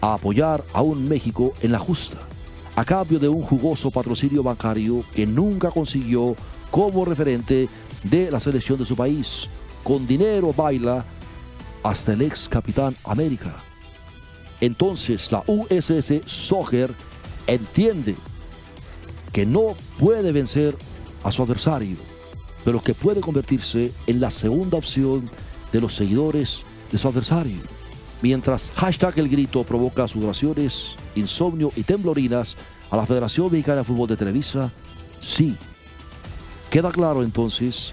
a 0.00 0.14
apoyar 0.14 0.64
a 0.72 0.82
un 0.82 1.08
México 1.08 1.52
en 1.60 1.70
la 1.70 1.78
justa, 1.78 2.18
a 2.74 2.84
cambio 2.84 3.20
de 3.20 3.28
un 3.28 3.42
jugoso 3.42 3.92
patrocinio 3.92 4.42
bancario 4.42 5.04
que 5.14 5.26
nunca 5.26 5.70
consiguió 5.70 6.34
como 6.72 7.04
referente 7.04 7.68
de 8.02 8.32
la 8.32 8.40
selección 8.40 8.80
de 8.80 8.84
su 8.84 8.96
país. 8.96 9.48
Con 9.84 10.08
dinero 10.08 10.52
baila 10.52 11.04
hasta 11.82 12.12
el 12.12 12.22
ex 12.22 12.48
capitán 12.48 12.94
América. 13.04 13.54
Entonces 14.60 15.30
la 15.32 15.42
USS 15.46 16.22
Soccer 16.26 16.94
entiende 17.46 18.14
que 19.32 19.44
no 19.44 19.74
puede 19.98 20.30
vencer 20.32 20.76
a 21.24 21.32
su 21.32 21.42
adversario, 21.42 21.96
pero 22.64 22.82
que 22.82 22.94
puede 22.94 23.20
convertirse 23.20 23.92
en 24.06 24.20
la 24.20 24.30
segunda 24.30 24.78
opción 24.78 25.30
de 25.72 25.80
los 25.80 25.94
seguidores 25.94 26.64
de 26.90 26.98
su 26.98 27.08
adversario. 27.08 27.58
Mientras 28.20 28.70
hashtag 28.76 29.18
el 29.18 29.28
grito 29.28 29.64
provoca 29.64 30.06
sudoraciones, 30.06 30.94
insomnio 31.16 31.72
y 31.74 31.82
temblorinas 31.82 32.56
a 32.90 32.96
la 32.96 33.06
Federación 33.06 33.50
Mexicana 33.50 33.78
de 33.78 33.84
Fútbol 33.84 34.08
de 34.08 34.16
Televisa, 34.16 34.70
sí. 35.20 35.56
Queda 36.70 36.92
claro 36.92 37.22
entonces 37.22 37.92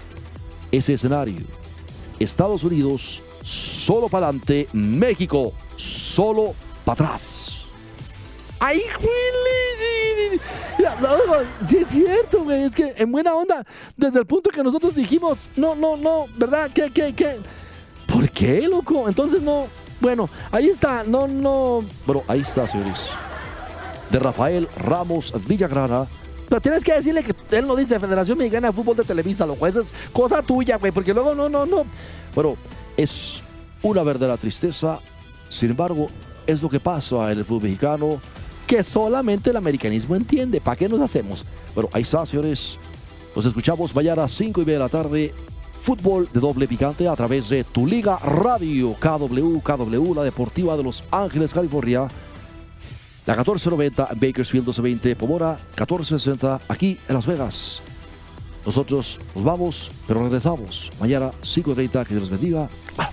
ese 0.70 0.94
escenario. 0.94 1.42
Estados 2.20 2.62
Unidos 2.62 3.22
solo 3.42 4.08
para 4.08 4.28
adelante, 4.28 4.68
México 4.72 5.52
solo 5.76 6.54
para 6.84 7.06
atrás. 7.06 7.56
¡Ay, 8.58 8.82
Sí 11.66 11.78
es 11.78 11.88
cierto, 11.88 12.44
güey. 12.44 12.62
Es 12.64 12.74
que 12.74 12.94
en 12.96 13.10
buena 13.10 13.34
onda, 13.34 13.64
desde 13.96 14.18
el 14.18 14.26
punto 14.26 14.50
que 14.50 14.62
nosotros 14.62 14.94
dijimos, 14.94 15.48
no, 15.56 15.74
no, 15.74 15.96
no, 15.96 16.26
¿verdad? 16.36 16.70
¿Qué, 16.72 16.90
qué, 16.90 17.12
qué? 17.14 17.36
¿Por 18.06 18.28
qué, 18.30 18.62
loco? 18.62 19.08
Entonces 19.08 19.40
no. 19.42 19.66
Bueno, 20.00 20.28
ahí 20.50 20.68
está, 20.68 21.04
no, 21.04 21.28
no. 21.28 21.84
Bueno, 22.06 22.22
ahí 22.28 22.40
está, 22.40 22.66
señores. 22.66 23.06
De 24.10 24.18
Rafael 24.18 24.68
Ramos 24.76 25.32
Villagrana. 25.46 26.06
Pero 26.48 26.60
tienes 26.60 26.82
que 26.82 26.92
decirle 26.92 27.22
que 27.22 27.34
él 27.56 27.66
no 27.66 27.76
dice 27.76 28.00
Federación 28.00 28.36
Mexicana 28.36 28.68
de 28.68 28.72
Fútbol 28.72 28.96
de 28.96 29.04
Televisa, 29.04 29.46
loco. 29.46 29.66
Esa 29.66 29.80
es 29.80 29.92
cosa 30.12 30.42
tuya, 30.42 30.76
güey, 30.76 30.90
porque 30.90 31.14
luego 31.14 31.34
no, 31.34 31.48
no, 31.48 31.64
no. 31.64 31.84
Bueno, 32.34 32.56
es 32.96 33.42
una 33.82 34.02
verdadera 34.02 34.36
tristeza. 34.36 34.98
Sin 35.48 35.70
embargo, 35.70 36.08
es 36.46 36.62
lo 36.62 36.68
que 36.68 36.80
pasa 36.80 37.30
en 37.30 37.38
el 37.38 37.44
fútbol 37.44 37.64
mexicano 37.64 38.20
que 38.66 38.84
solamente 38.84 39.50
el 39.50 39.56
americanismo 39.56 40.14
entiende. 40.14 40.60
¿Para 40.60 40.76
qué 40.76 40.88
nos 40.88 41.00
hacemos? 41.00 41.44
Bueno, 41.74 41.90
ahí 41.92 42.02
está, 42.02 42.24
señores. 42.24 42.78
Nos 43.34 43.44
escuchamos 43.44 43.92
mañana 43.94 44.24
a 44.24 44.28
5 44.28 44.62
y 44.62 44.64
media 44.64 44.78
de 44.78 44.84
la 44.84 44.88
tarde. 44.88 45.34
Fútbol 45.82 46.28
de 46.32 46.38
doble 46.38 46.68
picante 46.68 47.08
a 47.08 47.16
través 47.16 47.48
de 47.48 47.64
tu 47.64 47.86
liga 47.86 48.18
radio 48.18 48.94
KW, 48.94 49.58
KW, 49.58 50.14
la 50.14 50.22
deportiva 50.22 50.76
de 50.76 50.82
Los 50.84 51.02
Ángeles, 51.10 51.52
California. 51.52 52.06
La 53.26 53.34
1490 53.34 54.04
Bakersfield 54.14 54.66
1220 54.66 55.16
Pomora, 55.16 55.58
1460 55.70 56.60
aquí 56.68 56.98
en 57.08 57.14
Las 57.14 57.26
Vegas. 57.26 57.82
Nosotros 58.64 59.18
nos 59.34 59.44
vamos, 59.44 59.90
pero 60.06 60.22
regresamos 60.22 60.90
mañana 61.00 61.32
5.30. 61.42 62.06
Que 62.06 62.14
Dios 62.14 62.28
los 62.28 62.30
bendiga. 62.30 62.68
Ah, 62.98 63.10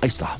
ahí 0.00 0.08
está. 0.08 0.36